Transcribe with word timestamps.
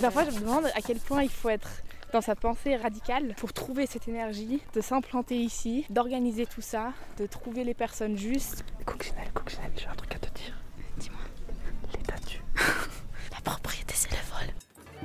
Parfois, 0.00 0.24
je 0.24 0.30
me 0.30 0.40
demande 0.40 0.66
à 0.66 0.80
quel 0.80 0.98
point 0.98 1.22
il 1.22 1.30
faut 1.30 1.48
être 1.48 1.68
dans 2.12 2.20
sa 2.20 2.34
pensée 2.34 2.76
radicale 2.76 3.34
pour 3.36 3.52
trouver 3.52 3.86
cette 3.86 4.08
énergie, 4.08 4.60
de 4.74 4.80
s'implanter 4.80 5.36
ici, 5.36 5.86
d'organiser 5.90 6.46
tout 6.46 6.60
ça, 6.60 6.92
de 7.18 7.26
trouver 7.26 7.64
les 7.64 7.74
personnes 7.74 8.16
justes. 8.16 8.64
Coccinelle, 8.84 9.30
Coccinelle, 9.32 9.70
j'ai 9.76 9.86
un 9.86 9.94
truc 9.94 10.14
à 10.14 10.18
te 10.18 10.32
dire. 10.38 10.54
Dis-moi. 10.98 11.20
L'État 11.94 12.18
tue. 12.26 12.42
La 13.30 13.40
propriété, 13.42 13.94
c'est 13.94 14.10
le 14.10 14.16
vol. 14.16 14.54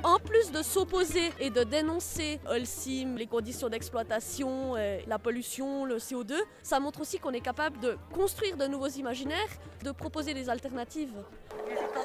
En 0.02 0.18
plus 0.18 0.50
de 0.50 0.62
s'opposer 0.62 1.30
et 1.38 1.50
de 1.50 1.62
dénoncer 1.62 2.40
Holcim, 2.48 3.16
les 3.16 3.26
conditions 3.26 3.68
d'exploitation, 3.68 4.74
euh, 4.76 4.98
la 5.06 5.18
pollution, 5.18 5.84
le 5.84 5.98
CO2, 5.98 6.34
ça 6.62 6.80
montre 6.80 7.00
aussi 7.00 7.18
qu'on 7.18 7.32
est 7.32 7.40
capable 7.40 7.78
de 7.80 7.96
construire 8.12 8.56
de 8.56 8.66
nouveaux 8.66 8.88
imaginaires, 8.88 9.48
de 9.84 9.90
proposer 9.92 10.34
des 10.34 10.48
alternatives. 10.50 11.14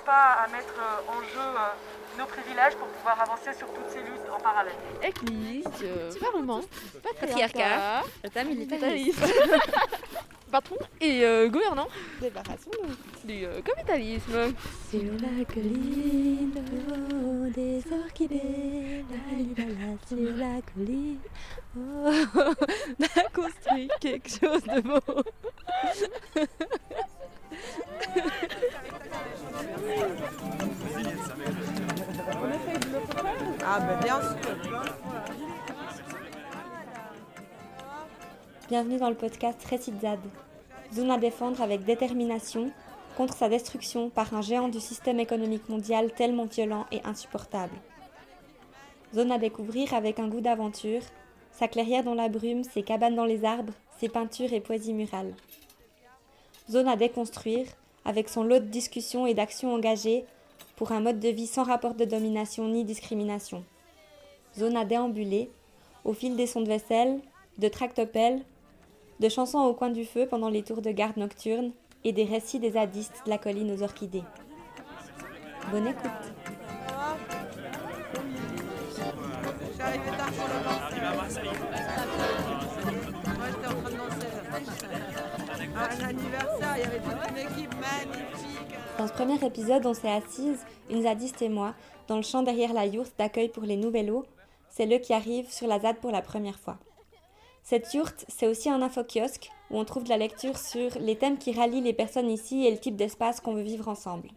N'hésitons 0.02 0.05
pas 0.05 0.44
à 0.44 0.48
mettre 0.48 0.73
euh, 0.80 1.12
en 1.12 1.22
jeu 1.22 1.38
euh, 1.38 2.20
nos 2.20 2.26
privilèges 2.26 2.76
pour 2.76 2.88
pouvoir 2.88 3.22
avancer 3.22 3.54
sur 3.58 3.68
toutes 3.68 3.90
ces 3.90 4.00
luttes 4.00 4.30
en 4.34 4.40
parallèle. 4.40 4.73
Église, 5.04 5.66
euh, 5.84 6.12
parlement, 6.20 6.62
Patriarcat, 7.04 8.02
état 8.23 8.44
militarisme. 8.44 9.26
patron 10.52 10.76
et 11.00 11.23
euh, 11.23 11.48
gouvernant. 11.50 11.88
Débarrassons-nous 12.20 12.90
du 13.28 13.45
euh, 13.45 13.62
capitalisme. 13.62 14.54
Sur 14.90 15.14
la 15.14 15.45
colline, 15.45 16.52
oh, 16.90 17.48
des 17.56 17.81
orchidées, 17.92 19.06
la, 19.09 19.18
sur 20.08 20.36
la 20.36 20.62
colline. 20.73 21.20
Oh, 21.78 22.12
on 23.00 23.04
a 23.04 23.30
construit 23.34 23.90
quelque 24.02 24.30
chose 24.30 24.64
de 24.64 24.81
beau. 24.81 25.23
Ah 33.64 33.82
sûr. 33.82 34.36
Bienvenue 38.70 38.98
dans 38.98 39.09
le 39.09 39.16
podcast 39.16 39.64
Récitzade. 39.66 40.20
Zone 40.94 41.09
à 41.09 41.18
défendre 41.18 41.62
avec 41.62 41.84
détermination 41.84 42.72
contre 43.18 43.36
sa 43.36 43.50
destruction 43.50 44.09
par 44.09 44.34
un 44.34 44.42
géant 44.42 44.68
du 44.68 44.80
système 44.80 45.20
économique 45.20 45.68
mondial 45.68 46.12
tellement 46.14 46.46
violent 46.46 46.86
et 46.92 47.02
insupportable. 47.04 47.76
Zone 49.16 49.32
à 49.32 49.40
découvrir 49.40 49.94
avec 49.94 50.20
un 50.20 50.28
goût 50.28 50.42
d'aventure, 50.42 51.02
sa 51.52 51.68
clairière 51.68 52.04
dans 52.04 52.16
la 52.16 52.30
brume, 52.30 52.64
ses 52.64 52.84
cabanes 52.84 53.16
dans 53.16 53.26
les 53.26 53.46
arbres, 53.46 53.74
ses 54.00 54.09
peintures 54.09 54.54
et 54.54 54.62
poésies 54.62 54.94
murales. 54.94 55.34
Zone 56.70 56.88
à 56.88 56.96
déconstruire 56.96 57.66
avec 58.05 58.30
son 58.30 58.44
lot 58.44 58.59
de 58.59 58.66
discussions 58.66 59.27
et 59.27 59.33
d'actions 59.33 59.73
engagées 59.73 60.25
pour 60.75 60.91
un 60.91 60.99
mode 60.99 61.19
de 61.19 61.30
vie 61.30 61.47
sans 61.47 61.63
rapport 61.63 61.94
de 61.94 62.05
domination 62.05 62.67
ni 62.67 62.83
discrimination. 62.83 63.63
Zone 64.57 64.75
à 64.75 64.85
déambuler 64.85 65.49
au 66.03 66.13
fil 66.13 66.35
des 66.35 66.47
sons 66.47 66.61
de 66.61 66.67
vaisselle, 66.67 67.19
de 67.57 67.67
tractopelles, 67.67 68.41
de 69.19 69.29
chansons 69.29 69.59
au 69.59 69.73
coin 69.73 69.89
du 69.89 70.05
feu 70.05 70.25
pendant 70.25 70.49
les 70.49 70.63
tours 70.63 70.81
de 70.81 70.91
garde 70.91 71.17
nocturnes 71.17 71.72
et 72.03 72.11
des 72.11 72.23
récits 72.23 72.59
des 72.59 72.72
zadistes 72.72 73.22
de 73.25 73.29
la 73.29 73.38
colline 73.38 73.72
aux 73.72 73.83
orchidées. 73.83 74.23
Bonne 75.72 75.88
écoute. 75.88 76.09
Un 85.75 86.03
anniversaire, 86.03 86.75
il 86.77 86.81
y 86.81 86.86
avait 86.86 87.00
toute 87.00 87.30
une 87.30 87.38
équipe 87.38 87.75
magnifique. 87.75 88.78
Dans 88.97 89.08
ce 89.08 89.13
premier 89.13 89.44
épisode, 89.45 89.86
on 89.86 89.94
s'est 89.94 90.12
assises, 90.12 90.66
une 90.90 91.03
zadiste 91.03 91.41
et 91.41 91.50
moi, 91.50 91.73
dans 92.07 92.18
le 92.18 92.22
champ 92.22 92.44
derrière 92.44 92.73
la 92.73 92.85
yourte 92.85 93.13
d'accueil 93.18 93.50
pour 93.50 93.63
les 93.63 93.78
nouvellos. 93.78 94.25
C'est 94.69 94.85
le 94.85 94.97
qui 94.97 95.13
arrive 95.13 95.51
sur 95.51 95.68
la 95.68 95.79
ZAD 95.79 95.97
pour 95.97 96.12
la 96.12 96.22
première 96.22 96.59
fois. 96.59 96.78
Cette 97.63 97.94
yourte, 97.94 98.25
c'est 98.28 98.47
aussi 98.47 98.69
un 98.69 98.81
infokiosque 98.81 99.50
où 99.69 99.78
on 99.78 99.85
trouve 99.85 100.03
de 100.03 100.09
la 100.09 100.17
lecture 100.17 100.57
sur 100.57 100.91
les 101.00 101.16
thèmes 101.16 101.38
qui 101.38 101.51
rallient 101.51 101.81
les 101.81 101.94
personnes 101.94 102.29
ici 102.29 102.66
et 102.66 102.72
le 102.72 102.78
type 102.78 102.96
d'espace 102.96 103.40
qu'on 103.40 103.53
veut 103.53 103.62
vivre 103.62 103.88
ensemble. 103.88 104.29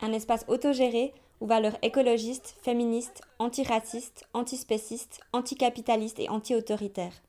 Un 0.00 0.12
espace 0.12 0.44
autogéré 0.48 1.12
aux 1.40 1.46
valeurs 1.46 1.76
écologistes, 1.82 2.56
féministes, 2.62 3.22
antiracistes, 3.38 4.26
antispécistes, 4.32 5.20
anticapitalistes 5.32 6.18
et 6.18 6.28
anti-autoritaires. 6.28 7.22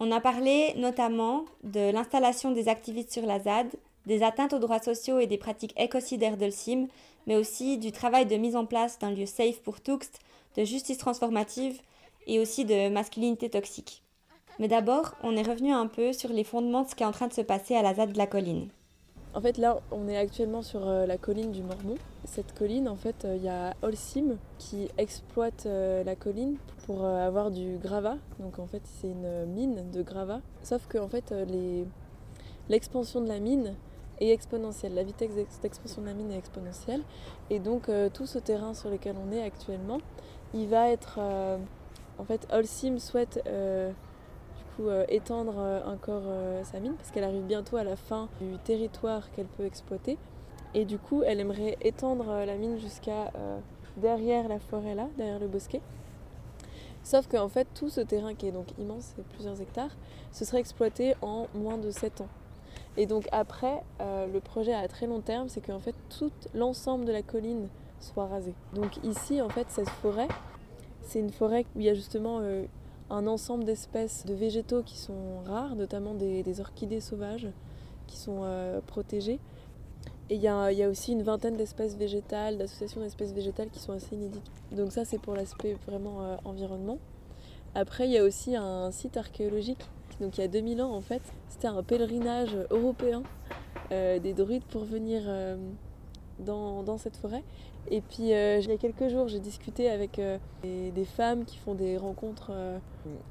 On 0.00 0.12
a 0.12 0.20
parlé 0.20 0.74
notamment 0.76 1.44
de 1.64 1.90
l'installation 1.90 2.52
des 2.52 2.68
activistes 2.68 3.12
sur 3.12 3.26
la 3.26 3.40
ZAD, 3.40 3.74
des 4.06 4.22
atteintes 4.22 4.52
aux 4.52 4.60
droits 4.60 4.78
sociaux 4.78 5.18
et 5.18 5.26
des 5.26 5.38
pratiques 5.38 5.78
écocidaires 5.78 6.36
de 6.36 6.46
l'CIM, 6.46 6.86
mais 7.26 7.36
aussi 7.36 7.78
du 7.78 7.90
travail 7.90 8.26
de 8.26 8.36
mise 8.36 8.54
en 8.54 8.64
place 8.64 8.98
d'un 8.98 9.10
lieu 9.10 9.26
safe 9.26 9.60
pour 9.60 9.80
Tuxt, 9.80 10.20
de 10.56 10.64
justice 10.64 10.98
transformative 10.98 11.80
et 12.26 12.38
aussi 12.38 12.64
de 12.64 12.88
masculinité 12.88 13.50
toxique. 13.50 14.02
Mais 14.58 14.68
d'abord, 14.68 15.14
on 15.22 15.36
est 15.36 15.42
revenu 15.48 15.72
un 15.72 15.86
peu 15.86 16.12
sur 16.12 16.30
les 16.30 16.44
fondements 16.44 16.82
de 16.82 16.88
ce 16.88 16.94
qui 16.94 17.02
est 17.02 17.06
en 17.06 17.12
train 17.12 17.28
de 17.28 17.32
se 17.32 17.40
passer 17.40 17.74
à 17.74 17.82
la 17.82 17.94
ZAD 17.94 18.12
de 18.12 18.18
la 18.18 18.26
colline. 18.26 18.68
En 19.34 19.40
fait, 19.40 19.58
là, 19.58 19.78
on 19.92 20.08
est 20.08 20.16
actuellement 20.16 20.62
sur 20.62 20.88
euh, 20.88 21.06
la 21.06 21.16
colline 21.18 21.52
du 21.52 21.62
Mormon. 21.62 21.96
Cette 22.24 22.54
colline, 22.58 22.88
en 22.88 22.96
fait, 22.96 23.24
euh, 23.24 23.36
il 23.36 23.44
y 23.44 23.48
a 23.48 23.74
Holcim 23.82 24.36
qui 24.58 24.88
exploite 24.98 25.64
euh, 25.66 26.02
la 26.02 26.16
colline 26.16 26.56
pour 26.86 27.04
avoir 27.04 27.50
du 27.50 27.76
gravat. 27.76 28.16
Donc, 28.40 28.58
en 28.58 28.66
fait, 28.66 28.82
c'est 28.84 29.08
une 29.08 29.46
mine 29.46 29.90
de 29.92 30.02
gravat. 30.02 30.40
Sauf 30.62 30.86
que, 30.88 30.98
en 30.98 31.08
fait, 31.08 31.34
l'expansion 32.68 33.20
de 33.20 33.28
la 33.28 33.38
mine 33.38 33.74
est 34.20 34.30
exponentielle. 34.30 34.94
La 34.94 35.04
vitesse 35.04 35.34
d'ex- 35.34 35.60
d'expansion 35.60 36.00
de 36.02 36.06
la 36.06 36.14
mine 36.14 36.32
est 36.32 36.38
exponentielle. 36.38 37.02
Et 37.50 37.58
donc, 37.58 37.90
tout 38.14 38.26
ce 38.26 38.38
terrain 38.38 38.72
sur 38.72 38.88
lequel 38.88 39.16
on 39.22 39.30
est 39.30 39.42
actuellement, 39.42 39.98
il 40.54 40.66
va 40.68 40.88
être. 40.88 41.20
en 42.18 42.24
fait, 42.24 42.48
Holcim 42.50 42.98
souhaite. 42.98 43.46
Euh, 44.80 44.98
euh, 44.98 45.04
étendre 45.08 45.54
euh, 45.58 45.80
encore 45.84 46.22
euh, 46.26 46.62
sa 46.64 46.80
mine 46.80 46.94
parce 46.94 47.10
qu'elle 47.10 47.24
arrive 47.24 47.44
bientôt 47.44 47.76
à 47.76 47.84
la 47.84 47.96
fin 47.96 48.28
du 48.40 48.58
territoire 48.58 49.30
qu'elle 49.32 49.46
peut 49.46 49.64
exploiter. 49.64 50.18
Et 50.74 50.84
du 50.84 50.98
coup, 50.98 51.22
elle 51.22 51.40
aimerait 51.40 51.76
étendre 51.80 52.28
euh, 52.28 52.44
la 52.44 52.56
mine 52.56 52.78
jusqu'à 52.78 53.32
euh, 53.36 53.58
derrière 53.96 54.48
la 54.48 54.58
forêt 54.58 54.94
là, 54.94 55.08
derrière 55.16 55.38
le 55.38 55.48
bosquet. 55.48 55.80
Sauf 57.02 57.26
qu'en 57.26 57.48
fait, 57.48 57.66
tout 57.74 57.88
ce 57.88 58.00
terrain 58.00 58.34
qui 58.34 58.46
est 58.46 58.52
donc 58.52 58.66
immense, 58.78 59.14
c'est 59.16 59.24
plusieurs 59.28 59.60
hectares, 59.60 59.96
ce 60.30 60.44
serait 60.44 60.58
exploité 60.58 61.14
en 61.22 61.46
moins 61.54 61.78
de 61.78 61.90
7 61.90 62.20
ans. 62.20 62.28
Et 62.96 63.06
donc 63.06 63.28
après, 63.32 63.82
euh, 64.00 64.26
le 64.26 64.40
projet 64.40 64.74
à 64.74 64.86
très 64.88 65.06
long 65.06 65.20
terme, 65.20 65.48
c'est 65.48 65.60
qu'en 65.60 65.78
fait, 65.78 65.94
tout 66.18 66.32
l'ensemble 66.52 67.04
de 67.04 67.12
la 67.12 67.22
colline 67.22 67.68
soit 68.00 68.26
rasé. 68.26 68.52
Donc 68.74 68.98
ici, 69.04 69.40
en 69.40 69.48
fait, 69.48 69.66
cette 69.70 69.88
forêt, 69.88 70.28
c'est 71.02 71.20
une 71.20 71.30
forêt 71.30 71.64
où 71.74 71.80
il 71.80 71.86
y 71.86 71.88
a 71.88 71.94
justement 71.94 72.40
euh, 72.42 72.64
un 73.10 73.26
ensemble 73.26 73.64
d'espèces 73.64 74.26
de 74.26 74.34
végétaux 74.34 74.82
qui 74.82 74.98
sont 74.98 75.40
rares, 75.46 75.76
notamment 75.76 76.14
des, 76.14 76.60
orchidées 76.60 77.00
sauvages 77.00 77.48
qui 78.06 78.16
sont 78.16 78.40
euh, 78.42 78.80
protégées. 78.86 79.38
Et 80.30 80.34
il 80.34 80.42
y, 80.42 80.48
a- 80.48 80.88
aussi 80.88 81.12
une 81.12 81.22
vingtaine 81.22 81.56
d'espèces 81.56 81.96
végétales, 81.96 82.58
d'associations 82.58 83.00
d'espèces 83.00 83.32
végétales 83.32 83.70
qui 83.70 83.80
sont 83.80 83.92
assez 83.92 84.14
inédites. 84.14 84.50
Donc 84.72 84.92
ça 84.92 85.04
c'est 85.06 85.18
pour 85.18 85.34
l'aspect 85.34 85.76
vraiment 85.86 86.22
euh, 86.22 86.36
environnement. 86.44 86.98
Après 87.74 88.06
il 88.06 88.12
y 88.12 88.18
a 88.18 88.24
aussi 88.24 88.56
un 88.56 88.90
site 88.90 89.16
archéologique. 89.16 89.86
Donc 90.20 90.36
il 90.36 90.42
y 90.42 90.44
a 90.44 90.48
2000 90.48 90.82
ans 90.82 90.92
en 90.92 91.00
fait, 91.00 91.22
c'était 91.48 91.68
un 91.68 91.82
pèlerinage 91.82 92.56
européen 92.70 93.22
euh, 93.92 94.18
des 94.18 94.34
druides 94.34 94.64
pour 94.64 94.84
venir 94.84 95.22
dans 96.40 96.98
cette 96.98 97.16
forêt. 97.16 97.42
Et 97.90 98.02
puis 98.02 98.34
euh, 98.34 98.58
il 98.60 98.68
y 98.68 98.72
a 98.72 98.76
quelques 98.76 99.08
jours 99.08 99.28
j'ai 99.28 99.40
discuté 99.40 99.88
avec 99.88 100.18
euh, 100.18 100.38
des, 100.62 101.04
femmes 101.04 101.44
qui 101.44 101.56
font 101.56 101.74
des 101.74 101.96
rencontres 101.96 102.50
euh, 102.50 102.78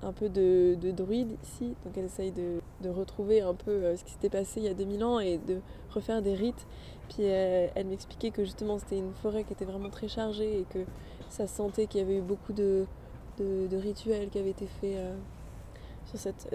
un 0.01 0.11
peu 0.11 0.29
de, 0.29 0.75
de 0.81 0.91
druides 0.91 1.35
ici. 1.43 1.75
Donc 1.85 1.95
elles 1.97 2.05
essayent 2.05 2.31
de, 2.31 2.59
retrouver 2.89 3.41
un 3.41 3.53
peu 3.53 3.95
ce 3.95 4.03
qui 4.03 4.11
s'était 4.11 4.29
passé 4.29 4.61
il 4.61 4.63
y 4.63 4.69
a 4.69 4.73
2000 4.73 5.03
ans 5.03 5.19
et 5.19 5.37
de 5.37 5.59
refaire 5.91 6.21
des 6.21 6.33
rites. 6.33 6.65
Puis 7.09 7.23
elle 7.23 7.85
m'expliquait 7.87 8.31
que 8.31 8.43
justement 8.43 8.79
c'était 8.79 8.97
une 8.97 9.13
forêt 9.13 9.43
qui 9.43 9.53
était 9.53 9.65
vraiment 9.65 9.89
très 9.89 10.07
chargée 10.07 10.61
et 10.61 10.63
que 10.63 10.79
ça 11.29 11.47
sentait 11.47 11.85
qu'il 11.87 11.99
y 12.01 12.03
avait 12.03 12.17
eu 12.17 12.21
beaucoup 12.21 12.53
de, 12.53 12.85
rituels 13.73 14.29
qui 14.29 14.39
avaient 14.39 14.51
été 14.51 14.67
faits 14.81 14.97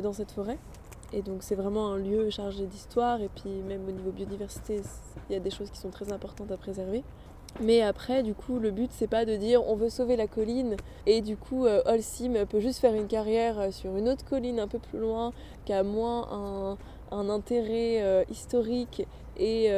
dans 0.03 0.13
cette 0.13 0.33
forêt. 0.33 0.59
Et 1.13 1.21
donc 1.21 1.43
c'est 1.43 1.55
vraiment 1.55 1.93
un 1.93 1.99
lieu 1.99 2.31
chargé 2.31 2.67
d'histoire 2.67 3.21
et 3.21 3.29
puis 3.29 3.51
même 3.51 3.87
au 3.87 3.93
niveau 3.93 4.11
biodiversité, 4.11 4.81
il 5.29 5.35
y 5.35 5.37
a 5.37 5.41
des 5.41 5.51
choses 5.51 5.71
qui 5.71 5.79
sont 5.79 5.91
très 5.91 6.11
importantes 6.13 6.51
à 6.51 6.57
préserver. 6.57 7.05
Mais 7.61 7.83
après, 7.83 8.23
du 8.23 8.35
coup, 8.35 8.59
le 8.59 8.71
but 8.71 8.91
c'est 8.93 9.07
pas 9.07 9.25
de 9.25 9.37
dire 9.37 9.63
on 9.69 9.77
veut 9.77 9.91
sauver 9.91 10.17
la 10.17 10.27
colline 10.27 10.77
et 11.07 11.21
du 11.21 11.37
coup 11.37 11.67
euh, 11.67 11.83
Holcim 11.85 12.47
peut 12.49 12.61
juste 12.61 12.81
faire 12.81 12.95
une 12.95 13.07
carrière 13.07 13.59
euh, 13.61 13.71
sur 13.71 13.97
une 13.97 14.09
autre 14.09 14.25
colline 14.25 14.59
un 14.59 14.69
peu 14.69 14.79
plus 14.79 14.99
loin 14.99 15.33
qui 15.65 15.73
a 15.73 15.83
moins 15.83 16.77
un, 17.11 17.29
intérêt 17.29 18.03
euh, 18.03 18.25
historique 18.31 19.07
et 19.39 19.71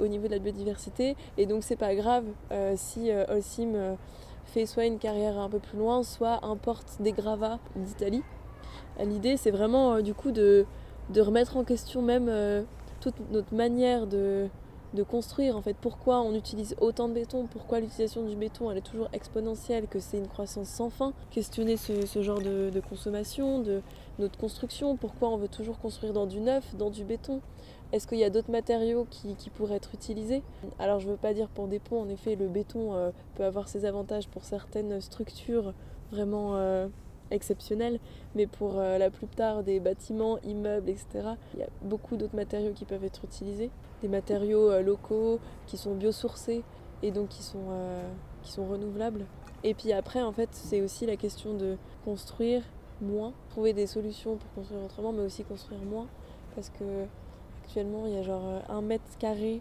au 0.00 0.06
niveau 0.08 0.26
de 0.26 0.32
la 0.32 0.38
biodiversité. 0.38 1.16
Et 1.38 1.46
donc 1.46 1.62
c'est 1.62 1.76
pas 1.76 1.94
grave 1.94 2.24
euh, 2.52 2.74
si 2.76 3.10
Holcim 3.28 3.96
fait 4.44 4.66
soit 4.66 4.86
une 4.86 4.98
carrière 4.98 5.38
un 5.38 5.48
peu 5.48 5.58
plus 5.58 5.78
loin, 5.78 6.02
soit 6.02 6.44
importe 6.44 7.00
des 7.00 7.12
gravats 7.12 7.58
d'Italie. 7.76 8.22
L'idée 9.00 9.36
c'est 9.36 9.50
vraiment 9.50 10.00
du 10.00 10.12
coup 10.12 10.32
de, 10.32 10.66
remettre 11.16 11.56
en 11.56 11.64
question 11.64 12.02
même 12.02 12.30
toute 13.00 13.14
notre 13.30 13.54
manière 13.54 14.06
de, 14.06 14.48
de 14.96 15.04
construire 15.04 15.56
en 15.56 15.62
fait. 15.62 15.76
Pourquoi 15.80 16.20
on 16.22 16.34
utilise 16.34 16.74
autant 16.80 17.08
de 17.08 17.14
béton 17.14 17.46
Pourquoi 17.46 17.78
l'utilisation 17.78 18.26
du 18.26 18.34
béton 18.34 18.70
elle 18.70 18.78
est 18.78 18.86
toujours 18.86 19.08
exponentielle 19.12 19.86
Que 19.86 20.00
c'est 20.00 20.18
une 20.18 20.26
croissance 20.26 20.68
sans 20.68 20.90
fin 20.90 21.12
Questionner 21.30 21.76
ce, 21.76 22.22
genre 22.22 22.40
de, 22.40 22.80
consommation, 22.88 23.60
de 23.60 23.82
notre 24.18 24.36
construction. 24.36 24.96
Pourquoi 24.96 25.28
on 25.28 25.36
veut 25.36 25.48
toujours 25.48 25.78
construire 25.78 26.12
dans 26.12 26.26
du 26.26 26.40
neuf, 26.40 26.74
dans 26.74 26.90
du 26.90 27.04
béton 27.04 27.40
est-ce 27.92 28.08
qu'il 28.08 28.18
y 28.18 28.24
a 28.24 28.30
d'autres 28.30 28.50
matériaux 28.50 29.06
qui, 29.10 29.48
pourraient 29.50 29.76
être 29.76 29.94
utilisés? 29.94 30.42
Alors 30.80 30.98
je 30.98 31.06
ne 31.06 31.12
veux 31.12 31.16
pas 31.16 31.32
dire 31.32 31.46
pour 31.48 31.68
des 31.68 31.78
ponts, 31.78 32.02
en 32.02 32.08
effet 32.08 32.34
le 32.34 32.48
béton 32.48 32.94
euh, 32.94 33.12
peut 33.36 33.44
avoir 33.44 33.68
ses 33.68 33.84
avantages 33.84 34.26
pour 34.26 34.44
certaines 34.44 35.00
structures 35.00 35.72
vraiment 36.10 36.56
euh, 36.56 36.88
exceptionnelles, 37.30 38.00
mais 38.34 38.46
pour 38.46 38.78
euh, 38.78 38.98
la 38.98 39.10
plupart 39.10 39.62
des 39.62 39.80
bâtiments, 39.80 40.38
immeubles, 40.42 40.90
etc., 40.90 41.06
il 41.54 41.60
y 41.60 41.62
a 41.62 41.68
beaucoup 41.82 42.16
d'autres 42.16 42.36
matériaux 42.36 42.72
qui 42.72 42.84
peuvent 42.84 43.04
être 43.04 43.24
utilisés. 43.24 43.70
Des 44.02 44.08
matériaux 44.08 44.82
locaux 44.82 45.40
qui 45.66 45.76
sont 45.76 45.94
biosourcés 45.94 46.62
et 47.02 47.10
donc 47.10 47.28
qui 47.28 47.42
sont, 47.42 47.64
qui 48.42 48.52
sont 48.52 48.66
renouvelables. 48.66 49.24
Et 49.64 49.74
puis 49.74 49.92
après, 49.92 50.22
en 50.22 50.32
fait, 50.32 50.50
c'est 50.52 50.82
aussi 50.82 51.06
la 51.06 51.16
question 51.16 51.54
de 51.54 51.76
construire 52.04 52.62
moins, 53.00 53.32
trouver 53.48 53.72
des 53.72 53.86
solutions 53.86 54.36
pour 54.36 54.52
construire 54.52 54.84
autrement, 54.84 55.12
mais 55.12 55.22
aussi 55.22 55.44
construire 55.44 55.80
moins, 55.80 56.06
parce 56.54 56.68
que 56.68 57.06
Actuellement, 57.66 58.06
il 58.06 58.12
y 58.12 58.16
a 58.16 58.22
genre 58.22 58.46
euh, 58.46 58.60
un 58.68 58.80
mètre 58.80 59.18
carré 59.18 59.60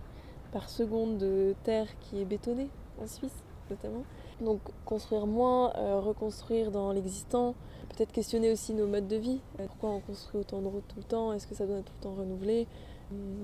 par 0.52 0.70
seconde 0.70 1.18
de 1.18 1.56
terre 1.64 1.88
qui 2.00 2.22
est 2.22 2.26
bétonnée 2.26 2.70
en 3.02 3.08
Suisse 3.08 3.44
notamment. 3.72 4.04
Donc 4.42 4.60
construire 4.86 5.26
moins, 5.26 5.74
euh, 5.76 6.00
reconstruire 6.00 6.70
dans 6.70 6.92
l'existant, 6.92 7.56
peut-être 7.90 8.12
questionner 8.12 8.52
aussi 8.52 8.76
nos 8.76 8.86
modes 8.86 9.08
de 9.08 9.16
vie. 9.16 9.40
Pourquoi 9.58 9.90
on 9.90 10.02
construit 10.02 10.40
autant 10.40 10.62
de 10.62 10.68
routes 10.68 10.88
tout 10.88 10.98
le 10.98 11.04
temps? 11.04 11.34
Est-ce 11.34 11.48
que 11.48 11.56
ça 11.56 11.66
doit 11.66 11.78
être 11.78 11.86
tout 11.86 11.94
le 12.00 12.04
temps 12.04 12.14
renouvelé? 12.14 12.68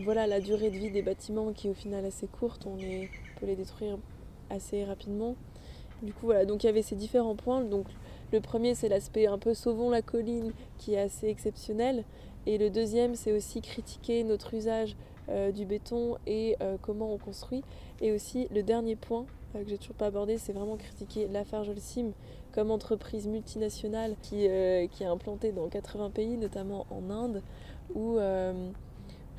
Voilà 0.04 0.28
la 0.28 0.40
durée 0.40 0.72
de 0.72 0.78
vie 0.78 0.92
des 0.92 1.02
bâtiments 1.02 1.54
qui 1.54 1.68
est 1.68 1.70
au 1.70 1.76
final 1.76 2.06
assez 2.06 2.28
courte, 2.28 2.66
on, 2.66 2.78
peut 2.78 3.46
les 3.46 3.56
détruire 3.56 3.98
assez 4.50 4.84
rapidement. 4.84 5.36
Du 6.02 6.14
coup 6.14 6.26
voilà, 6.26 6.46
donc 6.46 6.64
il 6.64 6.68
y 6.68 6.70
avait 6.70 6.82
ces 6.82 6.96
différents 6.96 7.36
points. 7.36 7.64
Le 8.32 8.42
premier 8.42 8.74
c'est 8.74 8.90
l'aspect 8.90 9.28
un 9.28 9.38
peu 9.38 9.54
sauvons 9.54 9.90
la 9.90 10.02
colline 10.02 10.52
qui 10.78 10.94
est 10.96 11.00
assez 11.00 11.28
exceptionnel. 11.28 12.04
Et 12.46 12.58
le 12.58 12.70
deuxième, 12.70 13.16
c'est 13.16 13.32
aussi 13.32 13.62
critiquer 13.62 14.24
notre 14.24 14.54
usage 14.54 14.96
euh, 15.30 15.52
du 15.52 15.66
béton 15.66 16.18
et 16.26 16.56
euh, 16.62 16.78
comment 16.82 17.14
on 17.14 17.18
construit. 17.18 17.64
Et 18.02 18.12
aussi, 18.12 18.48
le 18.52 18.64
dernier 18.64 18.96
point 18.96 19.26
euh, 19.56 19.64
que 19.64 19.70
j'ai 19.70 19.78
toujours 19.78 19.96
pas 19.96 20.08
abordé, 20.08 20.38
c'est 20.38 20.54
vraiment 20.54 20.76
critiquer 20.76 21.28
Lafarge 21.28 21.70
Holcim 21.70 22.12
comme 22.52 22.72
entreprise 22.72 23.28
multinationale 23.28 24.16
qui, 24.22 24.48
qui 24.92 25.04
est 25.04 25.08
implantée 25.08 25.54
dans 25.54 25.70
80 25.70 26.10
pays, 26.10 26.36
notamment 26.36 26.86
en 26.90 27.10
Inde, 27.10 27.42
où 27.96 28.18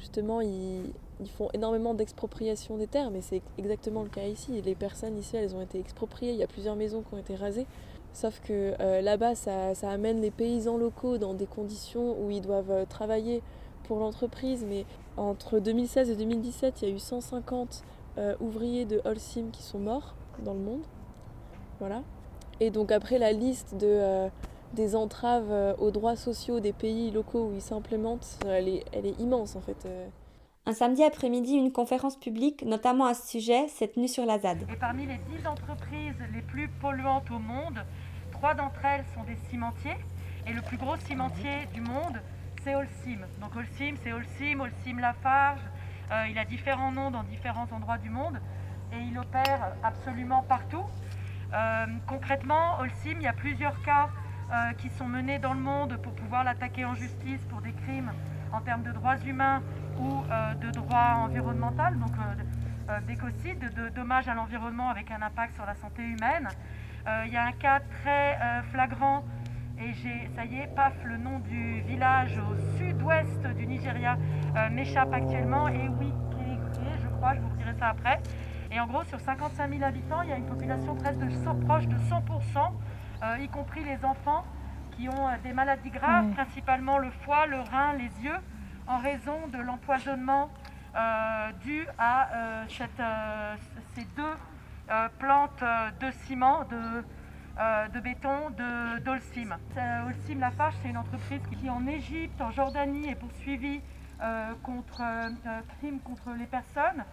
justement 0.02 0.40
ils, 0.40 0.92
font 1.38 1.48
énormément 1.54 1.94
d'expropriation 1.94 2.76
des 2.76 2.88
terres, 2.88 3.12
mais 3.12 3.20
c'est 3.20 3.42
exactement 3.56 4.02
le 4.02 4.08
cas 4.08 4.24
ici. 4.24 4.60
Les 4.62 4.74
personnes 4.74 5.16
ici, 5.16 5.36
elles 5.36 5.54
ont 5.54 5.60
été 5.60 5.78
expropriées, 5.78 6.32
il 6.32 6.38
y 6.38 6.42
a 6.42 6.48
plusieurs 6.48 6.74
maisons 6.74 7.02
qui 7.02 7.14
ont 7.14 7.18
été 7.18 7.36
rasées. 7.36 7.66
Sauf 8.12 8.40
que 8.40 8.74
euh, 8.80 9.00
là-bas, 9.00 9.36
ça, 9.36 9.72
amène 9.84 10.20
les 10.20 10.32
paysans 10.32 10.76
locaux 10.76 11.18
dans 11.18 11.32
des 11.32 11.46
conditions 11.46 12.20
où 12.20 12.32
ils 12.32 12.40
doivent 12.40 12.72
euh, 12.72 12.84
travailler 12.84 13.40
pour 13.84 14.00
l'entreprise. 14.00 14.66
Mais 14.68 14.84
entre 15.16 15.60
2016 15.60 16.10
et 16.10 16.16
2017, 16.16 16.82
il 16.82 16.88
y 16.88 16.90
a 16.90 16.94
eu 16.94 16.98
150 16.98 17.84
euh, 18.18 18.34
ouvriers 18.40 18.84
de 18.84 19.00
Holcim 19.04 19.50
qui 19.52 19.62
sont 19.62 19.78
morts 19.78 20.16
dans 20.44 20.54
le 20.54 20.60
monde. 20.60 20.82
Voilà. 21.78 22.02
Et 22.58 22.70
donc 22.70 22.90
après, 22.90 23.18
la 23.18 23.32
liste 23.32 23.76
de, 23.76 24.28
des 24.74 24.96
entraves 24.96 25.76
aux 25.78 25.90
droits 25.90 26.16
sociaux 26.16 26.60
des 26.60 26.72
pays 26.72 27.10
locaux 27.10 27.48
où 27.48 27.52
ils 27.54 27.62
s'implémentent, 27.62 28.38
elle 28.46 28.68
est, 28.68 28.84
elle 28.92 29.06
est 29.06 29.20
immense 29.20 29.56
en 29.56 29.60
fait. 29.60 29.86
Un 30.64 30.74
samedi 30.74 31.02
après-midi, 31.02 31.54
une 31.54 31.72
conférence 31.72 32.16
publique, 32.16 32.64
notamment 32.64 33.06
à 33.06 33.14
ce 33.14 33.26
sujet, 33.26 33.66
s'est 33.66 33.88
tenue 33.88 34.06
sur 34.06 34.24
la 34.24 34.38
ZAD. 34.38 34.64
Et 34.72 34.76
parmi 34.76 35.06
les 35.06 35.18
10 35.36 35.48
entreprises 35.48 36.14
les 36.32 36.40
plus 36.40 36.68
polluantes 36.68 37.28
au 37.32 37.40
monde, 37.40 37.84
trois 38.30 38.54
d'entre 38.54 38.84
elles 38.84 39.04
sont 39.12 39.24
des 39.24 39.36
cimentiers. 39.50 39.96
Et 40.46 40.52
le 40.52 40.62
plus 40.62 40.76
gros 40.76 40.96
cimentier 40.96 41.66
du 41.74 41.80
monde, 41.80 42.20
c'est 42.62 42.76
Holcim. 42.76 43.18
Donc 43.40 43.56
Holcim, 43.56 43.96
c'est 44.04 44.12
Holcim, 44.12 44.60
Holcim 44.60 45.00
Lafarge. 45.00 45.60
Euh, 46.12 46.28
il 46.30 46.38
a 46.38 46.44
différents 46.44 46.92
noms 46.92 47.10
dans 47.10 47.24
différents 47.24 47.66
endroits 47.72 47.98
du 47.98 48.10
monde 48.10 48.38
et 48.92 48.98
il 48.98 49.18
opère 49.18 49.74
absolument 49.82 50.44
partout. 50.48 50.84
Euh, 51.52 51.86
concrètement, 52.06 52.78
Holcim, 52.78 53.16
il 53.16 53.22
y 53.22 53.26
a 53.26 53.32
plusieurs 53.32 53.80
cas 53.82 54.10
euh, 54.52 54.72
qui 54.74 54.90
sont 54.90 55.06
menés 55.08 55.38
dans 55.38 55.54
le 55.54 55.60
monde 55.60 55.96
pour 56.02 56.12
pouvoir 56.14 56.44
l'attaquer 56.44 56.84
en 56.84 56.94
justice 56.94 57.40
pour 57.48 57.62
des 57.62 57.72
crimes 57.72 58.12
en 58.52 58.60
termes 58.60 58.82
de 58.82 58.92
droits 58.92 59.16
humains 59.26 59.62
ou 59.98 60.22
euh, 60.30 60.54
de 60.54 60.70
droit 60.70 61.14
environnemental, 61.16 61.98
donc 61.98 62.12
euh, 62.12 62.42
euh, 62.90 63.00
d'écocide, 63.06 63.72
de, 63.74 63.88
dommages 63.88 64.28
à 64.28 64.34
l'environnement 64.34 64.90
avec 64.90 65.10
un 65.10 65.22
impact 65.22 65.54
sur 65.54 65.66
la 65.66 65.74
santé 65.74 66.02
humaine. 66.02 66.48
Il 67.26 67.32
y 67.32 67.36
a 67.36 67.44
un 67.44 67.52
cas 67.52 67.80
très 67.80 68.38
flagrant 68.70 69.24
et 69.76 69.92
j'ai, 69.92 70.30
ça 70.36 70.44
y 70.44 70.60
est, 70.60 70.68
paf, 70.68 70.92
le 71.02 71.16
nom 71.16 71.40
du 71.40 71.80
village 71.80 72.38
au 72.38 72.78
sud-ouest 72.78 73.44
du 73.56 73.66
Nigeria 73.66 74.16
m'échappe 74.70 75.12
actuellement. 75.12 75.66
Et 75.66 75.88
oui, 75.98 76.12
je 77.02 77.08
crois, 77.16 77.34
je 77.34 77.40
vous 77.40 77.50
dirai 77.56 77.74
ça 77.76 77.88
après. 77.88 78.20
Et 78.70 78.78
en 78.78 78.86
gros, 78.86 79.02
sur 79.02 79.18
55 79.18 79.68
000 79.68 79.82
habitants, 79.82 80.22
il 80.22 80.28
y 80.28 80.32
a 80.32 80.36
une 80.36 80.46
population 80.46 80.94
presque 80.94 81.18
de, 81.18 81.64
proche 81.66 81.88
de 81.88 81.96
100%, 81.96 82.70
y 83.40 83.48
compris 83.48 83.84
les 83.84 84.04
enfants 84.04 84.44
qui 84.96 85.08
ont 85.08 85.28
des 85.42 85.52
maladies 85.52 85.90
graves, 85.90 86.30
principalement 86.32 86.98
le 86.98 87.10
foie, 87.10 87.46
le 87.46 87.60
rein, 87.60 87.94
les 87.94 88.24
yeux 88.24 88.38
en 88.86 88.98
raison 88.98 89.46
de 89.48 89.58
l'empoisonnement 89.58 90.50
euh, 90.94 91.52
dû 91.62 91.86
à 91.96 92.28
euh, 92.34 92.64
euh, 93.00 93.56
ces 93.94 94.04
deux 94.16 94.34
plantes 95.18 95.64
de 96.00 96.10
ciment, 96.26 96.64
de, 96.64 98.00
béton, 98.00 98.50
de 98.50 98.98
d'Olsim. 98.98 99.56
Olsim 100.06 100.40
Lafarge, 100.40 100.74
c'est 100.82 100.90
une 100.90 100.98
entreprise 100.98 101.40
qui 101.58 101.70
en 101.70 101.86
Égypte, 101.86 102.38
en 102.42 102.50
Jordanie 102.50 103.08
est 103.08 103.14
poursuivie 103.14 103.80
contre 104.62 105.02
crimes 105.78 106.00
contre 106.00 106.32
les 106.36 106.46
personnes, 106.46 107.04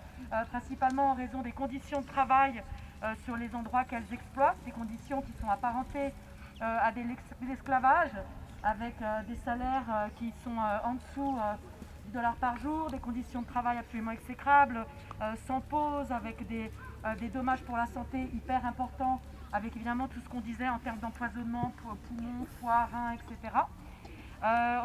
principalement 0.50 1.12
en 1.12 1.14
raison 1.14 1.42
des 1.42 1.54
conditions 1.54 2.02
de 2.02 2.08
travail 2.08 2.62
sur 3.24 3.38
les 3.38 3.56
endroits 3.56 3.86
qu'elles 3.86 4.12
exploitent, 4.12 4.58
des 4.66 4.72
conditions 4.72 5.22
qui 5.22 5.32
sont 5.42 5.50
apparentées 5.50 6.14
à 6.62 6.92
de 6.92 7.02
l'esclavage, 7.48 8.12
avec 8.64 8.96
euh, 9.02 9.24
des 9.24 9.36
salaires 9.36 9.86
euh, 9.90 10.08
qui 10.18 10.34
sont 10.44 10.58
euh, 10.58 10.78
en 10.84 10.96
dessous 10.96 11.38
du 12.06 12.12
dollar 12.12 12.36
par 12.36 12.58
jour, 12.58 12.90
des 12.90 13.00
conditions 13.00 13.42
de 13.42 13.48
travail 13.48 13.78
absolument 13.78 14.12
exécrables, 14.12 14.84
sans 15.46 15.62
pause, 15.62 16.12
avec 16.12 16.48
des, 16.48 16.72
dommages 17.32 17.62
pour 17.62 17.78
la 17.78 17.86
santé 17.86 18.24
hyper 18.34 18.66
importants, 18.66 19.22
avec 19.54 19.76
évidemment 19.76 20.08
tout 20.08 20.20
ce 20.20 20.28
qu'on 20.28 20.40
disait 20.40 20.68
en 20.68 20.80
termes 20.80 20.98
d'empoisonnement, 20.98 21.72
poumons, 22.08 22.48
foie, 22.60 22.86
reins, 22.92 23.12
etc. 23.12 23.60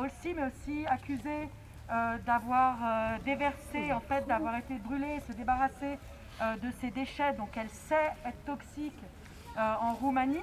Olsim 0.00 0.38
est 0.38 0.47
aussi 0.49 0.85
accusé 0.87 1.49
d'avoir 2.26 3.18
déversé, 3.21 3.90
en 3.94 4.00
fait, 4.00 4.26
d'avoir 4.26 4.56
été 4.56 4.75
brûlé, 4.75 5.21
se 5.21 5.33
débarrasser 5.33 5.99
de 6.41 6.71
ces 6.81 6.91
déchets, 6.91 7.33
donc 7.35 7.57
elle 7.57 7.71
sait 7.71 8.12
être 8.25 8.45
toxique 8.45 8.99
en 9.57 9.95
Roumanie. 9.95 10.43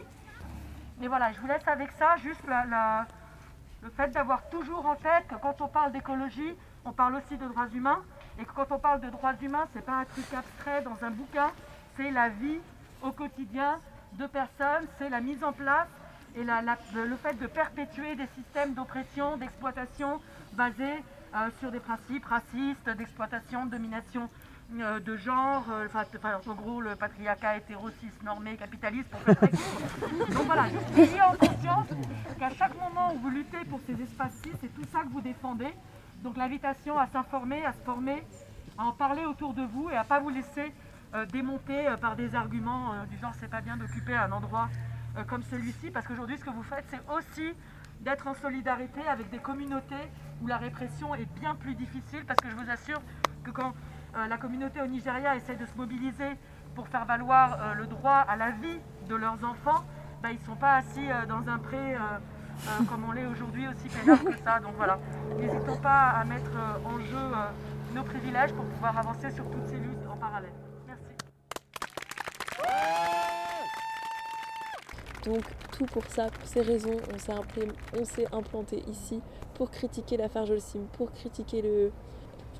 Mais 0.99 1.07
voilà, 1.07 1.31
je 1.31 1.39
vous 1.39 1.47
laisse 1.47 1.67
avec 1.67 1.91
ça, 1.93 2.15
juste 2.17 2.41
le 2.47 3.89
fait 3.89 4.09
d'avoir 4.11 4.47
toujours 4.49 4.85
en 4.85 4.95
tête 4.95 5.27
que 5.27 5.35
quand 5.35 5.59
on 5.61 5.67
parle 5.67 5.91
d'écologie, 5.91 6.55
on 6.85 6.91
parle 6.91 7.15
aussi 7.15 7.37
de 7.37 7.47
droits 7.47 7.67
humains, 7.73 8.01
et 8.39 8.45
que 8.45 8.51
quand 8.53 8.71
on 8.71 8.79
parle 8.79 9.01
de 9.01 9.09
droits 9.09 9.33
humains, 9.41 9.67
ce 9.73 9.79
n'est 9.79 9.83
pas 9.83 9.99
un 9.99 10.05
truc 10.05 10.25
abstrait 10.33 10.81
dans 10.83 10.97
un 11.05 11.11
bouquin, 11.11 11.51
c'est 11.97 12.11
la 12.11 12.29
vie 12.29 12.59
au 13.01 13.11
quotidien 13.11 13.79
de 14.13 14.27
personnes, 14.27 14.87
c'est 14.97 15.09
la 15.09 15.21
mise 15.21 15.43
en 15.43 15.51
place 15.51 15.87
et 16.35 16.43
le 16.43 17.15
fait 17.17 17.33
de 17.39 17.47
perpétuer 17.47 18.15
des 18.15 18.27
systèmes 18.35 18.73
d'oppression, 18.73 19.35
d'exploitation 19.37 20.21
basés 20.53 21.03
euh, 21.35 21.49
sur 21.59 21.71
des 21.71 21.79
principes 21.79 22.25
racistes, 22.25 22.89
d'exploitation, 22.89 23.65
de 23.65 23.71
domination 23.71 24.29
euh, 24.79 25.01
de 25.01 25.17
genre, 25.17 25.65
euh, 25.69 25.87
enfin, 25.87 26.05
en 26.47 26.53
gros 26.53 26.79
le 26.79 26.95
patriarcat 26.95 27.57
hétéro-cis 27.57 28.11
normé 28.23 28.55
capitaliste 28.55 29.09
pour 29.09 29.19
faire 29.19 29.35
très 29.35 29.49
court. 29.49 30.27
Donc 30.29 30.45
voilà, 30.45 30.67
ayez 30.97 31.21
en 31.21 31.35
conscience 31.35 31.87
qu'à 32.39 32.49
chaque 32.51 32.79
moment 32.79 33.13
où 33.13 33.19
vous 33.19 33.29
luttez 33.29 33.65
pour 33.69 33.81
ces 33.85 34.01
espaces-ci, 34.01 34.49
c'est 34.61 34.73
tout 34.73 34.85
ça 34.89 35.01
que 35.01 35.09
vous 35.09 35.19
défendez. 35.19 35.73
Donc 36.23 36.37
l'invitation 36.37 36.97
à 36.97 37.07
s'informer, 37.07 37.65
à 37.65 37.73
se 37.73 37.81
former, 37.83 38.23
à 38.77 38.85
en 38.85 38.93
parler 38.93 39.25
autour 39.25 39.53
de 39.53 39.63
vous 39.63 39.89
et 39.89 39.95
à 39.95 40.03
ne 40.03 40.07
pas 40.07 40.21
vous 40.21 40.29
laisser 40.29 40.73
euh, 41.15 41.25
démonter 41.25 41.93
par 41.99 42.15
des 42.15 42.33
arguments 42.33 42.93
du 43.09 43.17
genre 43.17 43.33
c'est 43.41 43.49
pas 43.49 43.61
bien 43.61 43.75
d'occuper 43.75 44.15
un 44.15 44.31
endroit 44.31 44.69
comme 45.27 45.43
celui-ci, 45.43 45.91
parce 45.91 46.07
qu'aujourd'hui 46.07 46.37
ce 46.37 46.45
que 46.45 46.49
vous 46.49 46.63
faites 46.63 46.85
c'est 46.89 47.01
aussi 47.13 47.53
d'être 47.99 48.27
en 48.27 48.33
solidarité 48.33 49.01
avec 49.09 49.29
des 49.29 49.39
communautés 49.39 50.07
où 50.41 50.47
la 50.47 50.55
répression 50.55 51.13
est 51.15 51.27
bien 51.41 51.55
plus 51.55 51.75
difficile, 51.75 52.23
parce 52.25 52.39
que 52.39 52.49
je 52.49 52.55
vous 52.55 52.69
assure 52.71 53.01
que 53.43 53.51
quand 53.51 53.73
la 54.27 54.37
communauté 54.37 54.81
au 54.81 54.87
Nigeria 54.87 55.35
essaie 55.35 55.55
de 55.55 55.65
se 55.65 55.75
mobiliser 55.75 56.37
pour 56.75 56.87
faire 56.87 57.05
valoir 57.05 57.57
euh, 57.59 57.73
le 57.75 57.85
droit 57.87 58.25
à 58.27 58.35
la 58.35 58.51
vie 58.51 58.79
de 59.07 59.15
leurs 59.15 59.43
enfants, 59.43 59.83
bah, 60.21 60.31
ils 60.31 60.39
ne 60.39 60.45
sont 60.45 60.55
pas 60.55 60.75
assis 60.75 61.09
euh, 61.09 61.25
dans 61.25 61.47
un 61.51 61.57
pré 61.59 61.95
comme 62.89 63.05
on 63.09 63.11
l'est 63.11 63.25
aujourd'hui 63.25 63.67
aussi 63.67 63.89
pénal 63.89 64.19
que 64.19 64.37
ça. 64.43 64.59
Donc 64.59 64.73
voilà, 64.75 64.99
n'hésitons 65.37 65.77
pas 65.77 66.09
à 66.09 66.23
mettre 66.25 66.51
en 66.85 66.99
jeu 66.99 67.31
nos 67.95 68.03
privilèges 68.03 68.53
pour 68.53 68.65
pouvoir 68.65 68.97
avancer 68.97 69.31
sur 69.31 69.49
toutes 69.49 69.67
ces 69.67 69.77
luttes 69.77 69.97
parallèle. 70.21 70.53
Merci. 70.87 71.15
Donc 75.25 75.43
tout 75.71 75.85
pour 75.85 76.05
ça, 76.05 76.29
pour 76.29 76.47
ces 76.47 76.61
raisons, 76.61 76.97
on 77.13 77.17
s'est 77.17 77.33
implé- 77.33 77.73
on 77.99 78.05
s'est 78.05 78.27
implanté 78.31 78.83
ici 78.87 79.21
pour 79.55 79.71
critiquer 79.71 80.17
la 80.17 80.29
Farjolsim, 80.29 80.85
pour 80.97 81.11
critiquer 81.11 81.61
le, 81.63 81.91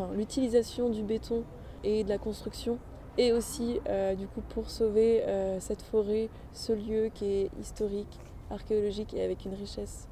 enfin, 0.02 0.14
l'utilisation 0.14 0.90
du 0.90 1.04
béton 1.04 1.44
et 1.84 2.04
de 2.04 2.10
la 2.10 2.18
construction, 2.18 2.78
et 3.18 3.34
aussi 3.34 3.80
euh, 3.90 4.16
du 4.16 4.28
coup 4.28 4.42
pour 4.50 4.70
sauver 4.70 5.24
euh, 5.24 5.60
cette 5.60 5.82
forêt, 5.82 6.30
ce 6.54 6.74
lieu 6.74 7.10
qui 7.14 7.26
est 7.26 7.50
historique, 7.60 8.20
archéologique 8.50 9.14
et 9.14 9.24
avec 9.24 9.46
une 9.46 9.54
richesse 9.54 10.08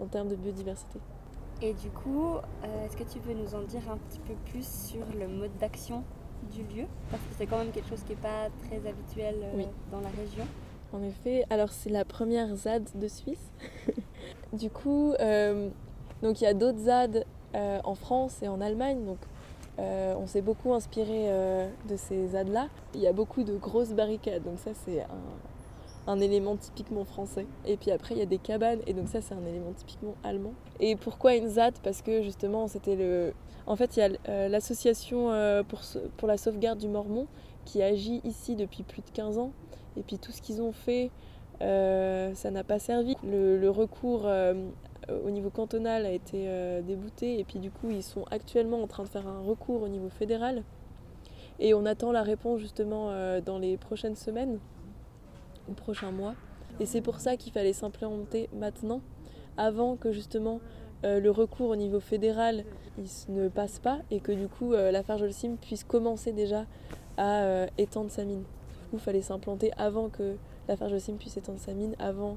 en 0.00 0.06
termes 0.06 0.28
de 0.28 0.36
biodiversité. 0.36 0.98
Et 1.60 1.74
du 1.74 1.90
coup, 1.90 2.34
euh, 2.36 2.86
est-ce 2.86 2.96
que 2.96 3.04
tu 3.04 3.20
peux 3.20 3.32
nous 3.32 3.54
en 3.54 3.62
dire 3.62 3.82
un 3.90 3.96
petit 3.96 4.18
peu 4.20 4.34
plus 4.50 4.66
sur 4.66 5.04
le 5.18 5.28
mode 5.28 5.56
d'action 5.58 6.02
du 6.52 6.62
lieu? 6.62 6.86
Parce 7.10 7.22
que 7.22 7.34
c'est 7.38 7.46
quand 7.46 7.58
même 7.58 7.70
quelque 7.70 7.88
chose 7.88 8.02
qui 8.02 8.10
n'est 8.12 8.20
pas 8.20 8.48
très 8.66 8.88
habituel 8.88 9.36
Oui. 9.54 9.66
dans 9.92 10.00
la 10.00 10.08
région. 10.08 10.44
En 10.92 11.02
effet, 11.02 11.44
alors 11.50 11.72
c'est 11.72 11.90
la 11.90 12.04
première 12.04 12.54
ZAD 12.54 12.88
de 12.96 13.08
Suisse. 13.08 13.52
du 14.52 14.68
coup, 14.70 15.14
donc 16.22 16.40
il 16.40 16.44
y 16.44 16.46
a 16.46 16.52
d'autres 16.52 16.80
ZAD 16.80 17.24
en 17.54 17.94
France 17.94 18.42
et 18.42 18.48
en 18.48 18.60
Allemagne. 18.60 19.04
Donc 19.06 19.18
euh, 19.78 20.14
on 20.18 20.26
s'est 20.26 20.42
beaucoup 20.42 20.74
inspiré 20.74 21.30
euh, 21.30 21.68
de 21.88 21.96
ces 21.96 22.28
ZAD-là. 22.28 22.68
Il 22.94 23.00
y 23.00 23.06
a 23.06 23.12
beaucoup 23.12 23.42
de 23.42 23.56
grosses 23.56 23.92
barricades, 23.92 24.42
donc 24.42 24.58
ça 24.58 24.72
c'est 24.84 25.04
un, 26.06 26.20
élément 26.20 26.56
typiquement 26.56 27.04
français. 27.04 27.46
Et 27.66 27.76
puis 27.76 27.90
après 27.90 28.14
il 28.14 28.18
y 28.18 28.22
a 28.22 28.26
des 28.26 28.38
cabanes, 28.38 28.80
et 28.86 28.92
donc 28.92 29.08
ça 29.08 29.20
c'est 29.20 29.34
un 29.34 29.46
élément 29.46 29.72
typiquement 29.74 30.14
allemand. 30.24 30.52
Et 30.78 30.96
pourquoi 30.96 31.34
une 31.34 31.48
ZAD 31.48 31.74
Parce 31.82 32.02
que 32.02 32.22
justement 32.22 32.68
c'était 32.68 32.96
le... 32.96 33.32
En 33.66 33.76
fait 33.76 33.96
il 33.96 34.00
y 34.00 34.02
a 34.02 34.10
euh, 34.28 34.48
l'association 34.48 35.30
pour, 36.18 36.28
la 36.28 36.36
sauvegarde 36.36 36.78
du 36.78 36.88
Mormon 36.88 37.26
qui 37.64 37.82
agit 37.82 38.20
ici 38.24 38.56
depuis 38.56 38.82
plus 38.82 39.02
de 39.02 39.10
15 39.10 39.38
ans. 39.38 39.52
Et 39.96 40.02
puis 40.02 40.18
tout 40.18 40.32
ce 40.32 40.42
qu'ils 40.42 40.60
ont 40.60 40.72
fait, 40.72 41.10
ça 41.60 42.50
n'a 42.50 42.64
pas 42.64 42.78
servi. 42.78 43.16
Le, 43.22 43.56
le 43.56 43.70
recours 43.70 44.26
au 45.08 45.30
niveau 45.30 45.50
cantonal 45.50 46.06
a 46.06 46.10
été 46.10 46.48
euh, 46.48 46.82
débouté 46.82 47.38
et 47.38 47.44
puis 47.44 47.58
du 47.58 47.70
coup 47.70 47.90
ils 47.90 48.02
sont 48.02 48.24
actuellement 48.30 48.82
en 48.82 48.86
train 48.86 49.02
de 49.02 49.08
faire 49.08 49.26
un 49.26 49.40
recours 49.40 49.82
au 49.82 49.88
niveau 49.88 50.08
fédéral. 50.08 50.62
Et 51.58 51.74
on 51.74 51.84
attend 51.86 52.12
la 52.12 52.22
réponse 52.22 52.60
justement 52.60 53.10
euh, 53.10 53.40
dans 53.40 53.58
les 53.58 53.76
prochaines 53.76 54.16
semaines 54.16 54.58
ou 55.68 55.72
prochains 55.72 56.10
mois. 56.10 56.34
Et 56.80 56.86
c'est 56.86 57.02
pour 57.02 57.20
ça 57.20 57.36
qu'il 57.36 57.52
fallait 57.52 57.74
s'implémenter 57.74 58.48
maintenant, 58.54 59.02
avant 59.56 59.96
que 59.96 60.12
justement 60.12 60.60
euh, 61.04 61.20
le 61.20 61.30
recours 61.30 61.68
au 61.68 61.76
niveau 61.76 61.98
fédéral 61.98 62.64
il 62.96 63.34
ne 63.34 63.48
passe 63.48 63.78
pas 63.80 64.00
et 64.10 64.20
que 64.20 64.32
du 64.32 64.46
coup 64.46 64.72
euh, 64.72 64.90
la 64.92 65.02
Farjolsim 65.02 65.56
puisse 65.56 65.82
commencer 65.84 66.32
déjà 66.32 66.66
à 67.16 67.42
euh, 67.42 67.66
étendre 67.78 68.10
sa 68.10 68.24
mine. 68.24 68.42
Du 68.42 68.88
coup, 68.90 68.96
il 68.96 69.00
fallait 69.00 69.22
s'implanter 69.22 69.70
avant 69.76 70.08
que 70.08 70.36
la 70.68 70.76
Farjolsim 70.76 71.16
puisse 71.16 71.36
étendre 71.36 71.58
sa 71.58 71.72
mine, 71.72 71.94
avant 71.98 72.36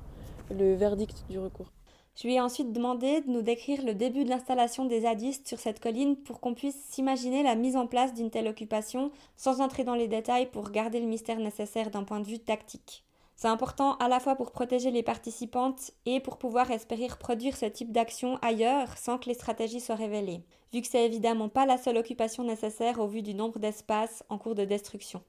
le 0.49 0.73
verdict 0.73 1.25
du 1.29 1.39
recours. 1.39 1.74
Je 2.15 2.27
lui 2.27 2.35
ai 2.35 2.41
ensuite 2.41 2.71
demandé 2.71 3.19
de 3.21 3.29
nous 3.29 3.41
décrire 3.41 3.83
le 3.83 3.93
début 3.93 4.23
de 4.23 4.29
l'installation 4.29 4.85
des 4.85 5.01
zadistes 5.01 5.49
sur 5.49 5.59
cette 5.59 5.81
colline 5.81 6.15
pour 6.15 6.39
qu'on 6.39 6.53
puisse 6.53 6.79
s'imaginer 6.89 7.43
la 7.43 7.55
mise 7.55 7.75
en 7.75 7.87
place 7.87 8.13
d'une 8.13 8.29
telle 8.29 8.47
occupation 8.47 9.11
sans 9.35 9.59
entrer 9.59 9.83
dans 9.83 9.95
les 9.95 10.07
détails 10.07 10.49
pour 10.49 10.71
garder 10.71 11.01
le 11.01 11.07
mystère 11.07 11.39
nécessaire 11.39 11.91
d'un 11.91 12.03
point 12.03 12.21
de 12.21 12.27
vue 12.27 12.39
tactique. 12.39 13.03
C'est 13.35 13.49
important 13.49 13.97
à 13.97 14.07
la 14.07 14.21
fois 14.21 14.35
pour 14.35 14.51
protéger 14.51 14.91
les 14.91 15.03
participantes 15.03 15.91
et 16.05 16.21
pour 16.21 16.37
pouvoir 16.37 16.71
espérer 16.71 17.07
reproduire 17.07 17.57
ce 17.57 17.65
type 17.65 17.91
d'action 17.91 18.37
ailleurs 18.41 18.97
sans 18.97 19.17
que 19.17 19.27
les 19.27 19.33
stratégies 19.33 19.81
soient 19.81 19.95
révélées, 19.95 20.45
vu 20.71 20.81
que 20.81 20.87
c'est 20.87 21.05
évidemment 21.05 21.49
pas 21.49 21.65
la 21.65 21.77
seule 21.77 21.97
occupation 21.97 22.45
nécessaire 22.45 22.99
au 22.99 23.07
vu 23.07 23.23
du 23.23 23.33
nombre 23.33 23.59
d'espaces 23.59 24.23
en 24.29 24.37
cours 24.37 24.55
de 24.55 24.63
destruction. 24.63 25.21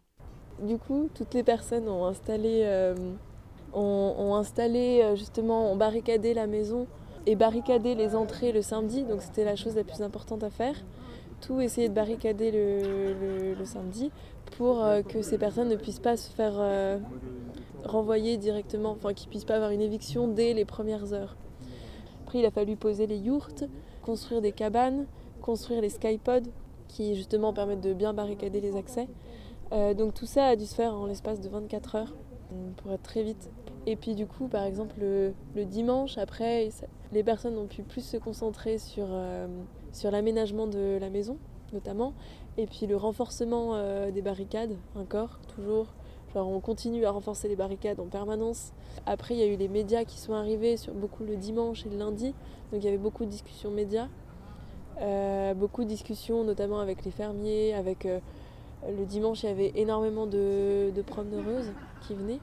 Du 0.62 0.78
coup, 0.78 1.11
toutes 1.14 1.35
les 1.35 1.43
personnes 1.43 1.88
ont 1.88 2.07
installé, 2.07 2.61
euh, 2.62 2.95
ont, 3.76 4.35
installé 4.35 5.00
euh, 5.02 5.16
justement, 5.16 5.71
ont 5.71 5.76
barricadé 5.76 6.35
la 6.35 6.47
maison 6.47 6.87
et 7.26 7.37
barricadé 7.37 7.95
les 7.95 8.14
entrées 8.14 8.52
le 8.52 8.62
samedi, 8.62 9.04
donc 9.04 9.21
c'était 9.21 9.45
la 9.45 9.56
chose 9.56 9.76
la 9.76 9.85
plus 9.85 10.02
importante 10.02 10.42
à 10.42 10.50
faire. 10.50 10.75
Tout 11.40 11.61
essayer 11.61 11.88
de 11.88 11.95
barricader 11.95 12.50
le, 12.50 13.64
samedi 13.64 14.11
pour 14.56 14.83
euh, 14.83 15.02
que 15.02 15.21
ces 15.23 15.37
personnes 15.37 15.68
ne 15.68 15.76
puissent 15.76 16.00
pas 16.00 16.16
se 16.16 16.30
faire 16.30 16.54
euh, 16.56 16.99
renvoyer 17.85 18.38
directement, 18.38 18.92
enfin 18.92 19.12
qu'ils 19.12 19.28
puissent 19.28 19.45
pas 19.45 19.56
avoir 19.56 19.71
une 19.71 19.83
éviction 19.83 20.28
dès 20.28 20.54
les 20.54 20.64
premières 20.64 21.12
heures. 21.12 21.37
Après, 22.25 22.38
il 22.38 22.47
a 22.47 22.50
fallu 22.50 22.76
poser 22.76 23.06
les 23.06 23.18
yourtes, 23.18 23.64
construire 24.02 24.40
des 24.40 24.52
cabanes, 24.52 25.06
construire 25.42 25.83
les 25.83 25.90
skypods 25.90 26.49
qui 26.88 27.14
justement 27.14 27.52
permettent 27.52 27.83
de 27.83 27.92
bien 27.92 28.14
barricader 28.14 28.61
les 28.61 28.76
accès. 28.76 29.09
Donc 29.71 30.14
tout 30.14 30.26
ça 30.26 30.47
a 30.47 30.56
dû 30.56 30.64
se 30.64 30.75
faire 30.75 30.95
en 30.95 31.06
l'espace 31.06 31.40
de 31.40 31.49
24 31.49 31.97
heures 31.97 32.14
pour 32.76 32.92
être 32.92 33.02
très 33.02 33.23
vite. 33.23 33.50
Et 33.87 33.95
puis 33.95 34.16
du 34.16 34.26
coup, 34.26 34.49
par 34.49 34.64
exemple, 34.64 34.97
le, 35.00 35.33
dimanche, 35.64 36.19
après, 36.19 36.71
les 37.12 37.23
personnes 37.23 37.57
ont 37.57 37.66
pu 37.66 37.85
plus 37.85 38.05
se 38.05 38.16
concentrer 38.16 38.78
sur, 38.78 39.07
euh, 39.09 39.47
sur 39.93 40.11
l'aménagement 40.11 40.66
de 40.66 40.99
la 41.00 41.09
maison, 41.09 41.38
notamment, 41.73 42.12
et 42.59 42.66
puis 42.66 42.88
le 42.88 42.97
renforcement 42.97 43.75
euh, 43.75 44.11
des 44.11 44.23
barricades, 44.23 44.76
encore, 44.97 45.38
toujours. 45.55 45.87
Genre 46.35 46.49
on 46.49 46.59
continue 46.59 47.05
à 47.05 47.12
renforcer 47.12 47.47
les 47.49 47.55
barricades 47.55 48.00
en 48.00 48.07
permanence. 48.07 48.73
Après, 49.07 49.35
il 49.35 49.38
y 49.38 49.43
a 49.45 49.47
eu 49.47 49.57
les 49.57 49.69
médias 49.69 50.05
qui 50.05 50.19
sont 50.19 50.35
arrivés 50.35 50.76
sur 50.76 50.93
beaucoup 50.93 51.23
le 51.23 51.37
dimanche 51.37 51.87
et 51.87 51.88
le 51.88 51.97
lundi, 51.97 52.35
donc 52.73 52.83
il 52.83 52.85
y 52.85 52.88
avait 52.88 52.99
beaucoup 52.99 53.25
de 53.25 53.31
discussions 53.31 53.71
médias. 53.71 54.09
Euh, 55.00 55.55
beaucoup 55.55 55.85
de 55.85 55.88
discussions, 55.88 56.43
notamment 56.43 56.81
avec 56.81 57.05
les 57.05 57.12
fermiers, 57.12 57.73
avec 57.75 58.05
le 58.05 59.05
dimanche, 59.05 59.45
il 59.45 59.47
y 59.47 59.52
avait 59.52 59.73
énormément 59.76 60.26
de, 60.26 60.90
de 60.90 61.02
promeneuses 61.02 61.71
qui 62.00 62.14
venaient. 62.14 62.40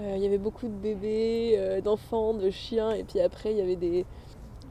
Euh, 0.00 0.14
il 0.16 0.22
y 0.22 0.26
avait 0.26 0.38
beaucoup 0.38 0.66
de 0.66 0.72
bébés, 0.72 1.54
euh, 1.58 1.80
d'enfants, 1.80 2.34
de 2.34 2.50
chiens, 2.50 2.92
et 2.92 3.04
puis 3.04 3.20
après, 3.20 3.52
il 3.52 3.58
y 3.58 3.60
avait 3.60 3.76
des, 3.76 4.06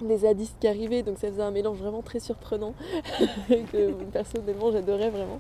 des 0.01 0.18
zadistes 0.18 0.58
qui 0.60 0.68
arrivaient, 0.68 1.04
donc 1.04 1.20
ça 1.20 1.28
faisait 1.30 1.44
un 1.44 1.51
mélange 1.51 1.78
vraiment 1.78 2.01
très 2.01 2.20
surprenant, 2.20 2.74
que 3.72 3.92
personnellement 4.12 4.72
j'adorais 4.72 5.10
vraiment. 5.10 5.40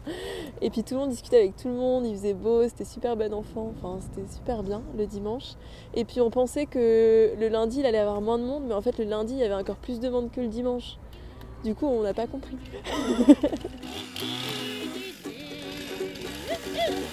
Et 0.61 0.69
puis 0.69 0.83
tout 0.83 0.93
le 0.93 0.99
monde 1.01 1.09
discutait 1.09 1.37
avec 1.37 1.55
tout 1.55 1.67
le 1.67 1.73
monde, 1.73 2.05
il 2.05 2.15
faisait 2.15 2.35
beau, 2.35 2.63
c'était 2.63 2.85
super 2.85 3.17
bon 3.17 3.33
enfant, 3.33 3.73
enfin 3.75 3.97
c'était 4.01 4.27
super 4.31 4.61
bien 4.61 4.83
le 4.97 5.07
dimanche. 5.07 5.53
Et 5.95 6.05
puis 6.05 6.21
on 6.21 6.29
pensait 6.29 6.67
que 6.67 7.33
le 7.39 7.47
lundi 7.47 7.79
il 7.79 7.85
allait 7.85 7.97
avoir 7.97 8.21
moins 8.21 8.37
de 8.37 8.43
monde, 8.43 8.63
mais 8.67 8.75
en 8.75 8.81
fait 8.81 8.97
le 8.99 9.05
lundi 9.05 9.33
il 9.33 9.39
y 9.39 9.43
avait 9.43 9.55
encore 9.55 9.77
plus 9.77 9.99
de 9.99 10.09
monde 10.09 10.29
que 10.31 10.41
le 10.41 10.47
dimanche. 10.47 10.97
Du 11.63 11.73
coup 11.75 11.87
on 11.87 12.03
n'a 12.03 12.13
pas 12.13 12.27
compris. 12.27 12.57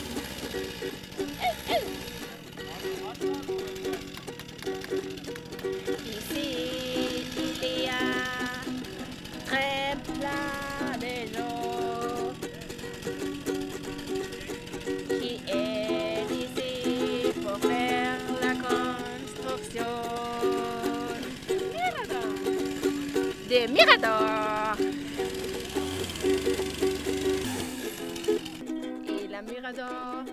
des 23.48 23.66
miradors. 23.66 24.76
Et 29.08 29.26
la 29.26 29.40
mirador 29.40 30.24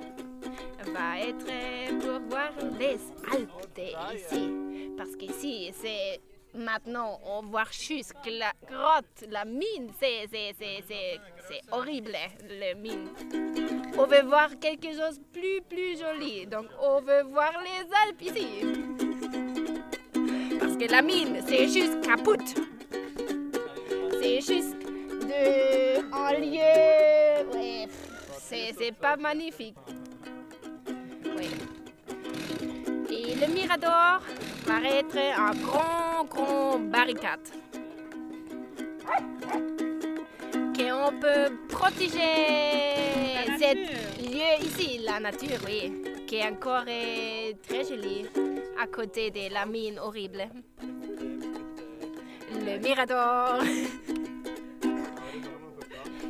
va 0.94 1.20
être 1.22 2.00
pour 2.00 2.20
voir 2.30 2.52
les 2.78 3.00
Alpes 3.32 3.80
ici. 4.14 4.52
Parce 4.98 5.16
qu'ici, 5.16 5.72
c'est 5.82 6.20
maintenant, 6.54 7.22
on 7.26 7.44
voit 7.44 7.64
juste 7.72 8.14
la 8.26 8.52
grotte, 8.70 9.30
la 9.30 9.46
mine, 9.46 9.92
c'est, 9.98 10.28
c'est, 10.30 10.54
c'est, 10.60 10.84
c'est, 10.86 11.62
horrible, 11.72 12.12
la 12.60 12.74
mine. 12.74 13.08
On 13.98 14.06
veut 14.08 14.24
voir 14.24 14.50
quelque 14.60 14.90
chose 14.90 15.20
de 15.20 15.26
plus, 15.32 15.62
plus 15.70 15.98
joli. 15.98 16.48
Donc, 16.48 16.66
on 16.82 17.00
veut 17.00 17.24
voir 17.24 17.54
les 17.64 17.88
Alpes 18.04 18.22
ici. 18.22 18.48
Parce 20.60 20.76
que 20.76 20.92
la 20.92 21.02
mine, 21.02 21.42
c'est 21.48 21.70
juste 21.70 22.02
capote. 22.06 22.75
C'est 24.26 24.42
juste 24.42 24.76
de, 24.82 26.00
un 26.12 26.34
lieu. 26.40 27.46
Ouais, 27.54 27.88
c'est, 28.40 28.74
c'est 28.76 28.92
pas 28.92 29.16
magnifique. 29.18 29.76
Et 33.12 33.36
le 33.36 33.54
mirador 33.54 34.22
va 34.66 34.82
être 34.84 35.18
un 35.38 35.52
grand, 35.62 36.26
grand 36.28 36.80
barricade. 36.80 37.48
Qu'on 40.76 41.12
peut 41.22 41.54
protéger 41.70 42.34
ce 43.60 43.76
lieu 44.24 44.66
ici, 44.66 45.02
la 45.06 45.20
nature, 45.20 45.60
oui, 45.68 46.02
qui 46.26 46.38
est 46.38 46.50
encore 46.50 46.86
euh, 46.88 47.54
très 47.68 47.84
joli 47.84 48.26
à 48.82 48.88
côté 48.88 49.30
de 49.30 49.54
la 49.54 49.68
mine 49.68 50.00
horrible. 50.00 50.50
Le 52.52 52.80
mirador 52.80 53.60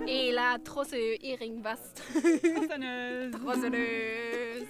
Et 0.08 0.32
la 0.32 0.58
trosse 0.64 0.94
Iringbast. 1.24 2.04
Tronçonneuse. 2.14 3.32
Tronçonneuse. 3.32 4.66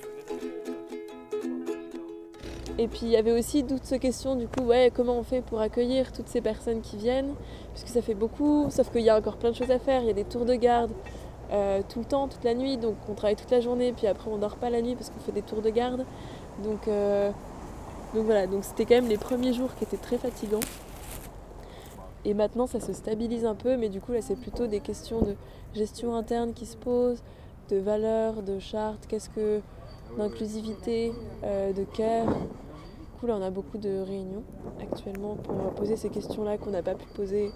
Et 2.78 2.88
puis 2.88 3.02
il 3.04 3.10
y 3.10 3.18
avait 3.18 3.32
aussi 3.32 3.64
toute 3.64 3.84
cette 3.86 4.02
question 4.02 4.36
du 4.36 4.48
coup, 4.48 4.64
ouais, 4.64 4.92
comment 4.94 5.18
on 5.18 5.24
fait 5.24 5.42
pour 5.42 5.62
accueillir 5.62 6.12
toutes 6.12 6.28
ces 6.28 6.42
personnes 6.42 6.82
qui 6.82 6.98
viennent? 6.98 7.34
Puisque 7.74 7.88
ça 7.90 8.02
fait 8.02 8.16
beaucoup, 8.16 8.68
sauf 8.70 8.92
qu'il 8.92 9.02
y 9.02 9.10
a 9.10 9.18
encore 9.18 9.38
plein 9.38 9.52
de 9.52 9.56
choses 9.56 9.72
à 9.72 9.80
faire. 9.80 10.02
Il 10.02 10.08
y 10.08 10.12
a 10.12 10.14
des 10.14 10.26
tours 10.26 10.46
de 10.46 10.56
garde 10.56 10.92
euh, 11.52 11.82
tout 11.88 12.00
le 12.00 12.06
temps, 12.06 12.28
toute 12.28 12.44
la 12.44 12.54
nuit, 12.54 12.78
donc 12.78 12.96
on 13.08 13.14
travaille 13.14 13.36
toute 13.36 13.52
la 13.52 13.62
journée, 13.62 13.94
puis 13.96 14.08
après 14.08 14.30
on 14.30 14.38
dort 14.38 14.58
pas 14.58 14.70
la 14.70 14.82
nuit 14.82 14.96
parce 14.96 15.10
qu'on 15.10 15.20
fait 15.20 15.32
des 15.32 15.42
tours 15.42 15.62
de 15.62 15.70
garde. 15.70 16.06
Donc, 16.64 16.88
euh, 16.88 17.32
donc 18.14 18.26
voilà, 18.26 18.48
donc 18.48 18.64
c'était 18.64 18.86
quand 18.86 18.96
même 18.96 19.10
les 19.10 19.18
premiers 19.18 19.54
jours 19.54 19.76
qui 19.76 19.84
étaient 19.84 19.98
très 19.98 20.18
fatigants. 20.18 20.62
Et 22.26 22.34
maintenant 22.34 22.68
ça 22.68 22.80
se 22.80 22.92
stabilise 22.92 23.46
un 23.46 23.56
peu, 23.56 23.78
mais 23.78 23.90
du 23.90 24.02
coup 24.02 24.12
là 24.12 24.22
c'est 24.22 24.36
plutôt 24.36 24.68
des 24.68 24.80
questions 24.80 25.22
de 25.22 25.36
gestion 25.74 26.16
interne 26.16 26.54
qui 26.54 26.66
se 26.66 26.76
posent, 26.76 27.22
de 27.70 27.78
valeurs, 27.78 28.44
de 28.44 28.60
chartes, 28.60 29.06
qu'est-ce 29.08 29.30
que 29.30 29.62
d'inclusivité, 30.18 31.14
euh, 31.44 31.74
de 31.74 31.84
care. 31.84 32.28
Du 32.28 33.20
coup, 33.20 33.28
là, 33.28 33.36
on 33.38 33.42
a 33.42 33.50
beaucoup 33.50 33.78
de 33.78 34.02
réunions 34.02 34.44
actuellement 34.82 35.36
pour 35.36 35.56
poser 35.74 35.96
ces 35.96 36.10
questions-là 36.10 36.58
qu'on 36.58 36.72
n'a 36.72 36.84
pas 36.84 36.96
pu 36.96 37.06
poser 37.16 37.52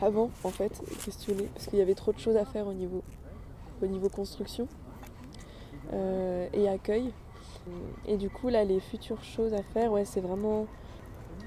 avant, 0.00 0.30
en 0.42 0.50
fait, 0.50 0.80
questionner, 1.04 1.48
parce 1.54 1.66
qu'il 1.66 1.78
y 1.78 1.82
avait 1.82 1.94
trop 1.94 2.12
de 2.12 2.18
choses 2.18 2.36
à 2.36 2.44
faire 2.44 2.66
au 2.66 2.72
niveau, 2.72 3.02
au 3.82 3.86
niveau 3.86 4.08
construction 4.08 4.68
euh, 5.92 6.48
et 6.52 6.68
accueil. 6.68 7.12
Et 8.06 8.16
du 8.16 8.28
coup, 8.28 8.48
là, 8.48 8.64
les 8.64 8.80
futures 8.80 9.22
choses 9.24 9.54
à 9.54 9.62
faire, 9.62 9.92
ouais, 9.92 10.04
c'est 10.04 10.20
vraiment 10.20 10.66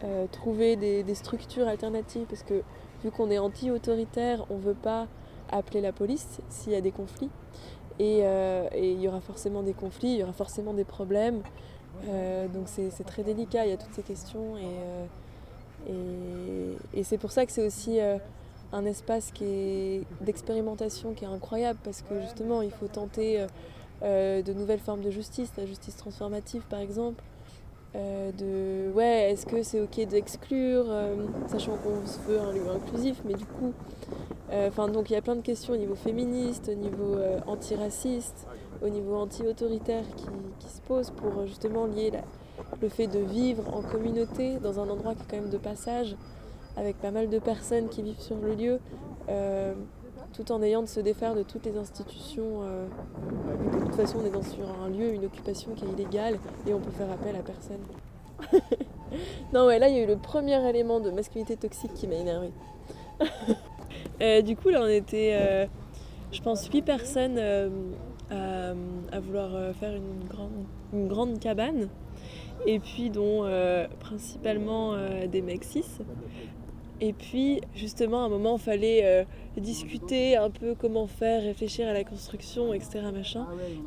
euh, 0.03 0.27
trouver 0.31 0.75
des, 0.75 1.15
structures 1.15 1.67
alternatives, 1.67 2.25
parce 2.29 2.43
que 2.43 2.61
vu 3.03 3.09
qu'on 3.09 3.31
est 3.31 3.39
anti-autoritaire, 3.39 4.45
on 4.51 4.57
ne 4.57 4.61
veut 4.61 4.75
pas 4.75 5.07
appeler 5.51 5.81
la 5.81 5.91
police 5.91 6.39
s'il 6.49 6.73
y 6.73 6.75
a 6.75 6.81
des 6.81 6.91
conflits. 6.91 7.31
Et, 7.99 8.19
euh, 8.23 8.67
et 8.73 8.91
il 8.91 9.01
y 9.01 9.07
aura 9.07 9.21
forcément 9.21 9.63
des 9.63 9.73
conflits, 9.73 10.09
il 10.09 10.17
y 10.17 10.23
aura 10.23 10.33
forcément 10.33 10.73
des 10.73 10.83
problèmes. 10.83 11.41
Euh, 12.09 12.47
donc 12.47 12.67
c'est 12.67 13.03
très 13.05 13.23
délicat, 13.23 13.65
il 13.65 13.69
y 13.69 13.73
a 13.73 13.77
toutes 13.77 13.93
ces 13.93 14.03
questions. 14.03 14.55
Et, 15.87 15.93
et, 16.93 17.03
c'est 17.03 17.17
pour 17.17 17.31
ça 17.31 17.45
que 17.45 17.51
c'est 17.51 17.65
aussi 17.65 17.99
un 18.71 18.85
espace 18.85 19.33
d'expérimentation 20.21 21.13
qui 21.13 21.23
est 21.23 21.27
incroyable 21.27 21.79
parce 21.83 22.03
que 22.03 22.21
justement 22.21 22.61
il 22.61 22.71
faut 22.71 22.87
tenter 22.87 23.47
de 24.03 24.53
nouvelles 24.53 24.79
formes 24.79 25.01
de 25.01 25.09
justice, 25.09 25.51
la 25.57 25.65
justice 25.65 25.95
transformative 25.95 26.61
par 26.69 26.81
exemple. 26.81 27.23
Euh, 27.97 28.31
de 28.31 28.93
ouais, 28.93 29.31
est-ce 29.31 29.45
que 29.45 29.63
c'est 29.63 29.81
ok 29.81 30.05
d'exclure, 30.07 30.85
euh, 30.87 31.15
sachant 31.47 31.77
qu'on 31.77 32.05
se 32.05 32.19
veut 32.19 32.39
un 32.39 32.51
lieu 32.51 32.69
inclusif, 32.69 33.21
mais 33.25 33.33
du 33.33 33.45
coup, 33.45 33.73
euh, 34.51 34.67
enfin 34.67 34.87
donc 34.87 35.09
il 35.09 35.13
y 35.13 35.15
a 35.15 35.21
plein 35.21 35.35
de 35.35 35.41
questions 35.41 35.73
au 35.73 35.77
niveau 35.77 35.95
féministe, 35.95 36.69
au 36.71 36.75
niveau 36.75 37.17
antiraciste, 37.47 38.45
au 38.83 38.89
niveau 38.89 39.15
anti-autoritaire 39.15 40.03
qui, 40.15 40.25
se 40.67 40.81
posent 40.81 41.11
pour 41.11 41.47
justement 41.47 41.85
lier 41.85 42.11
le 42.81 42.89
fait 42.89 43.07
de 43.07 43.19
vivre 43.19 43.63
en 43.75 43.81
communauté 43.81 44.59
dans 44.59 44.79
un 44.79 44.89
endroit 44.89 45.15
qui 45.15 45.21
est 45.21 45.25
quand 45.29 45.41
même 45.41 45.49
de 45.49 45.57
passage, 45.57 46.15
avec 46.75 46.97
pas 46.97 47.11
mal 47.11 47.29
de 47.29 47.39
personnes 47.39 47.87
qui 47.89 48.03
vivent 48.03 48.19
sur 48.19 48.35
le 48.37 48.53
lieu, 48.53 48.79
tout 50.37 50.51
en 50.51 50.61
ayant 50.61 50.83
de 50.83 50.87
se 50.87 50.99
défaire 50.99 51.33
de 51.33 51.41
toutes 51.41 51.65
les 51.65 51.77
institutions. 51.77 52.61
euh, 52.61 52.87
de 53.73 53.85
toute 53.85 53.95
façon, 53.95 54.19
on 54.21 54.25
est 54.25 54.29
dans, 54.29 54.43
sur 54.43 54.69
un 54.81 54.89
lieu, 54.89 55.13
une 55.13 55.25
occupation 55.25 55.71
qui 55.73 55.85
est 55.85 55.89
illégale 55.89 56.37
et 56.67 56.73
on 56.73 56.79
peut 56.79 56.91
faire 56.91 57.11
appel 57.11 57.35
à 57.35 57.39
personne. 57.39 57.81
non, 59.53 59.65
ouais, 59.65 59.79
là, 59.79 59.89
il 59.89 59.97
y 59.97 59.99
a 59.99 60.03
eu 60.03 60.07
le 60.07 60.17
premier 60.17 60.63
élément 60.69 60.99
de 60.99 61.09
masculinité 61.09 61.57
toxique 61.57 61.93
qui 61.95 62.07
m'a 62.07 62.15
énervé. 62.15 62.51
du 64.43 64.55
coup, 64.55 64.69
là, 64.69 64.81
on 64.83 64.87
était, 64.87 65.35
euh, 65.39 65.65
je 66.31 66.41
pense, 66.41 66.67
huit 66.69 66.83
personnes 66.83 67.39
euh, 68.31 68.73
à, 69.11 69.19
vouloir 69.19 69.55
euh, 69.55 69.73
faire 69.73 69.93
une 69.95 70.27
grande, 70.27 70.65
une 70.93 71.07
grande 71.07 71.39
cabane, 71.39 71.89
et 72.65 72.79
puis 72.79 73.09
dont 73.09 73.45
euh, 73.45 73.87
principalement 73.99 74.93
euh, 74.93 75.27
des 75.27 75.41
mecs 75.41 75.63
cis. 75.63 75.85
Et 76.99 77.13
puis, 77.13 77.61
justement, 77.75 78.23
à 78.23 78.25
un 78.25 78.29
moment, 78.29 78.57
il 78.57 78.61
fallait 78.61 79.01
euh, 79.03 79.23
discuter 79.57 80.35
un 80.35 80.49
peu 80.49 80.75
comment 80.75 81.07
faire, 81.07 81.43
réfléchir 81.43 81.87
à 81.87 81.93
la 81.93 82.03
construction, 82.03 82.73
etc. 82.73 83.01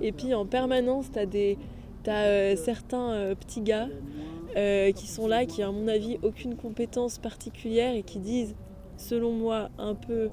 Et 0.01 0.12
puis, 0.12 0.33
en 0.35 0.46
permanence, 0.46 1.11
tu 1.12 1.18
as, 1.18 1.27
des, 1.27 1.59
t'as, 2.05 2.25
euh, 2.25 2.57
certains 2.57 3.12
euh, 3.12 3.35
petits 3.35 3.62
gars 3.62 3.88
euh, 4.57 4.92
qui 4.92 5.07
sont 5.07 5.27
là, 5.27 5.44
qui, 5.44 5.62
à 5.62 5.70
mon 5.70 5.88
avis, 5.88 6.18
aucune 6.23 6.57
compétence 6.57 7.18
particulière 7.18 7.94
et 7.94 8.03
qui 8.03 8.18
disent, 8.18 8.55
selon 8.96 9.33
moi, 9.33 9.70
un 9.79 9.94
peu 9.94 10.31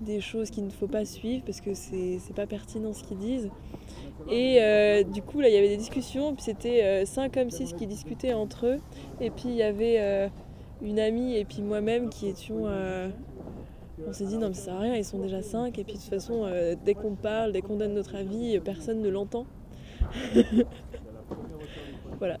des 0.00 0.20
choses 0.20 0.50
qu'il 0.50 0.64
ne 0.64 0.70
faut 0.70 0.86
pas 0.86 1.04
suivre 1.04 1.44
parce 1.44 1.60
que 1.60 1.74
c'est 1.74 2.34
pas 2.34 2.46
pertinent 2.46 2.92
ce 2.92 3.04
qu'ils 3.04 3.18
disent. 3.18 3.50
Et 4.30 4.58
euh, 4.60 5.02
du 5.02 5.22
coup, 5.22 5.40
là, 5.40 5.48
il 5.48 5.54
y 5.54 5.58
avait 5.58 5.68
des 5.68 5.76
discussions, 5.76 6.34
puis 6.34 6.42
c'était 6.42 7.04
5 7.04 7.32
comme 7.32 7.50
6 7.50 7.74
qui 7.74 7.86
discutaient 7.86 8.32
entre 8.32 8.66
eux. 8.66 8.78
Et 9.20 9.30
puis, 9.30 9.48
il 9.48 9.56
y 9.56 9.62
avait 9.62 9.96
euh, 9.98 10.28
une 10.82 10.98
amie 10.98 11.36
et 11.36 11.44
puis 11.44 11.62
moi-même 11.62 12.08
qui 12.08 12.26
étions. 12.28 12.66
euh, 12.66 13.08
on 14.06 14.12
s'est 14.12 14.24
dit, 14.24 14.38
non, 14.38 14.48
mais 14.48 14.54
ça 14.54 14.66
sert 14.66 14.74
à 14.74 14.80
rien, 14.80 14.94
ils 14.94 15.04
sont 15.04 15.18
déjà 15.18 15.42
5. 15.42 15.78
Et 15.78 15.84
puis, 15.84 15.94
de 15.94 15.98
toute 15.98 16.08
façon, 16.08 16.44
euh, 16.44 16.74
dès 16.84 16.94
qu'on 16.94 17.14
parle, 17.14 17.52
dès 17.52 17.60
qu'on 17.60 17.76
donne 17.76 17.92
notre 17.94 18.16
avis, 18.16 18.56
euh, 18.56 18.60
personne 18.60 19.02
ne 19.02 19.10
l'entend. 19.10 19.44
voilà. 22.18 22.38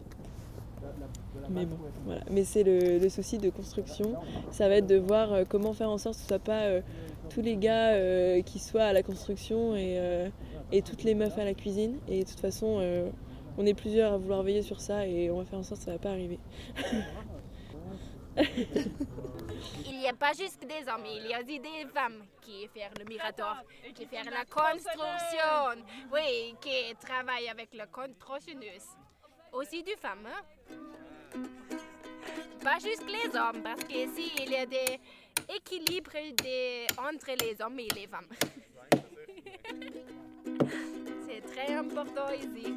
Mais 1.50 1.66
bon, 1.66 1.76
voilà. 2.06 2.22
Mais 2.30 2.44
c'est 2.44 2.62
le, 2.62 3.06
souci 3.08 3.36
de 3.36 3.50
construction. 3.50 4.14
Ça 4.50 4.68
va 4.68 4.76
être 4.76 4.86
de 4.86 4.96
voir 4.96 5.46
comment 5.48 5.74
faire 5.74 5.90
en 5.90 5.98
sorte 5.98 6.14
que 6.16 6.22
ce 6.22 6.28
soit 6.28 6.38
pas 6.38 6.80
tous 7.28 7.42
les 7.42 7.56
gars 7.56 8.40
qui 8.42 8.60
soient 8.60 8.84
à 8.84 8.92
la 8.92 9.02
construction 9.02 9.74
et, 9.74 10.00
toutes 10.82 11.02
les 11.02 11.14
meufs 11.14 11.36
à 11.38 11.44
la 11.44 11.54
cuisine. 11.54 11.96
Et 12.08 12.22
de 12.22 12.28
toute 12.28 12.38
façon, 12.38 12.80
on 13.58 13.66
est 13.66 13.74
plusieurs 13.74 14.12
à 14.12 14.16
vouloir 14.16 14.44
veiller 14.44 14.62
sur 14.62 14.80
ça 14.80 15.06
et 15.08 15.28
on 15.30 15.38
va 15.38 15.44
faire 15.44 15.58
en 15.58 15.64
sorte 15.64 15.80
que 15.80 15.86
ça 15.86 15.92
va 15.92 15.98
pas 15.98 16.10
arriver. 16.10 16.38
Il 19.86 19.98
n'y 19.98 20.08
a 20.08 20.12
pas 20.14 20.32
juste 20.32 20.60
des 20.66 20.88
hommes, 20.88 21.04
il 21.06 21.26
y 21.26 21.34
a 21.34 21.40
aussi 21.40 21.60
des 21.60 21.86
femmes 21.92 22.24
qui 22.40 22.66
font 22.68 22.90
le 22.98 23.04
mirador, 23.04 23.56
qui 23.94 24.06
font 24.06 24.30
la 24.30 24.44
construction, 24.44 25.84
oui, 26.12 26.54
qui 26.60 26.94
travaillent 27.04 27.48
avec 27.48 27.74
la 27.74 27.86
constructionneuse. 27.86 28.86
Aussi 29.52 29.82
des 29.82 29.96
femmes, 29.96 30.26
hein? 30.26 30.42
Pas 32.62 32.78
juste 32.78 33.04
les 33.06 33.34
hommes, 33.36 33.62
parce 33.62 33.82
qu'ici 33.84 34.32
il 34.38 34.50
y 34.50 34.56
a 34.56 34.66
des 34.66 35.00
équilibres 35.54 36.12
des- 36.42 36.86
entre 36.98 37.32
les 37.42 37.60
hommes 37.60 37.78
et 37.80 37.88
les 37.94 38.06
femmes. 38.06 38.28
C'est 41.26 41.42
très 41.52 41.72
important 41.74 42.30
ici. 42.32 42.74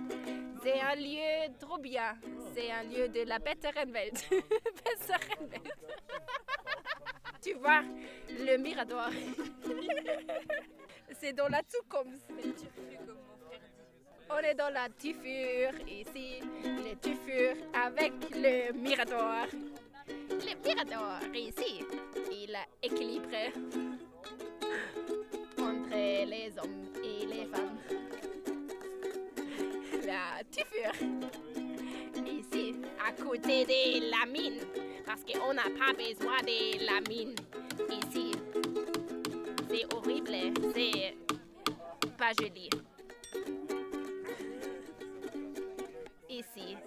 C'est 0.63 0.79
un 0.79 0.95
lieu 0.95 1.53
trop 1.59 1.77
bien. 1.77 2.15
C'est 2.55 2.71
un 2.71 2.83
lieu 2.83 3.09
de 3.09 3.23
la 3.27 3.37
Betterenwelt. 3.39 4.29
Betterenwelt. 4.31 5.73
tu 7.41 7.53
vois, 7.55 7.81
le 8.29 8.55
mirador. 8.57 9.09
C'est 11.19 11.33
dans 11.33 11.49
la 11.49 11.61
Zukunft. 11.69 12.31
On 14.29 14.37
est 14.37 14.55
dans 14.55 14.73
la 14.73 14.87
Tufur 14.89 15.71
ici. 15.87 16.39
Le 16.63 16.95
Tufur 16.95 17.55
avec 17.73 18.13
le 18.31 18.71
mirador. 18.71 19.47
Le 20.07 20.55
mirador 20.65 21.19
ici, 21.33 21.83
il 22.31 22.55
est 22.55 22.87
équilibré 22.87 23.51
Ici, 32.25 32.75
à 33.05 33.11
côté 33.11 33.65
de 33.65 34.09
la 34.09 34.25
mine, 34.25 34.59
parce 35.05 35.21
qu'on 35.23 35.53
n'a 35.53 35.63
pas 35.63 35.93
besoin 35.93 36.39
de 36.41 36.85
la 36.85 36.99
mine 37.07 37.35
ici. 37.89 38.31
C'est 39.69 39.93
horrible, 39.93 40.35
c'est 40.73 41.15
pas 42.17 42.31
joli. 42.39 42.69
Ici, 46.29 46.77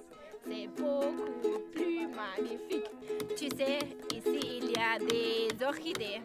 c'est 0.44 0.68
beaucoup 0.68 1.61
plus 1.72 2.09
magnifique. 2.09 2.90
Tu 3.37 3.49
sais, 3.57 3.79
ici, 4.12 4.61
il 4.61 4.72
y 4.72 4.79
a 4.79 4.99
des 4.99 5.64
orchidées. 5.64 6.20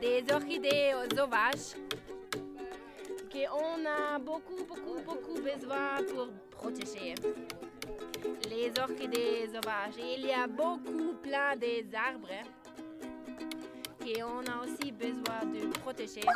Des 0.00 0.24
orchidées 0.32 0.92
sauvages 1.16 1.83
qu'on 3.46 3.84
a 3.86 4.18
beaucoup, 4.18 4.64
beaucoup, 4.66 5.00
beaucoup 5.04 5.40
besoin 5.40 6.02
pour 6.12 6.28
protéger. 6.50 7.14
Les 8.48 8.72
orchidées 8.80 9.48
sauvages, 9.52 9.94
il 9.98 10.26
y 10.26 10.32
a 10.32 10.46
beaucoup 10.46 11.14
plein 11.22 11.56
des 11.56 11.86
arbres 11.94 12.28
qu'on 14.00 14.44
a 14.50 14.64
aussi 14.64 14.92
besoin 14.92 15.44
de 15.44 15.78
protéger. 15.78 16.26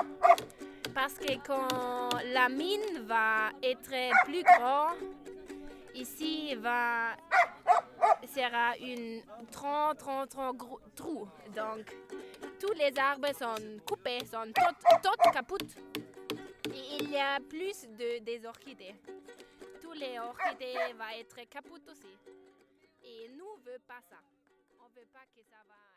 Parce 0.94 1.14
que 1.14 1.34
quand 1.46 2.08
la 2.32 2.48
mine 2.48 3.06
va 3.06 3.50
être 3.62 4.24
plus 4.24 4.42
grande, 4.42 4.96
ici 5.94 6.54
va 6.56 7.16
sera 8.26 8.76
une 8.78 9.22
30, 9.50 9.98
30, 9.98 10.28
30 10.28 10.56
gros 10.56 10.80
trous. 10.94 11.28
Donc, 11.54 11.86
tous 12.60 12.72
les 12.74 12.92
arbres 12.98 13.28
sont 13.38 13.54
coupés, 13.86 14.20
sont 14.30 14.44
toutes 14.46 15.32
capoutes. 15.32 15.74
Et 15.96 16.07
il 16.78 17.10
y 17.10 17.16
a 17.16 17.40
plus 17.40 17.86
de, 17.98 18.18
des 18.20 18.44
orchidées. 18.46 18.94
Tous 19.80 19.92
les 19.92 20.18
orchidées 20.18 20.92
vont 20.96 21.18
être 21.18 21.48
capoutes 21.48 21.88
aussi. 21.88 22.16
Et 23.02 23.28
nous 23.28 23.56
ne 23.56 23.62
voulons 23.62 23.84
pas 23.86 24.00
ça. 24.08 24.16
On 24.80 24.88
veut 24.98 25.06
pas 25.12 25.24
que 25.34 25.42
ça 25.42 25.56
va. 25.68 25.87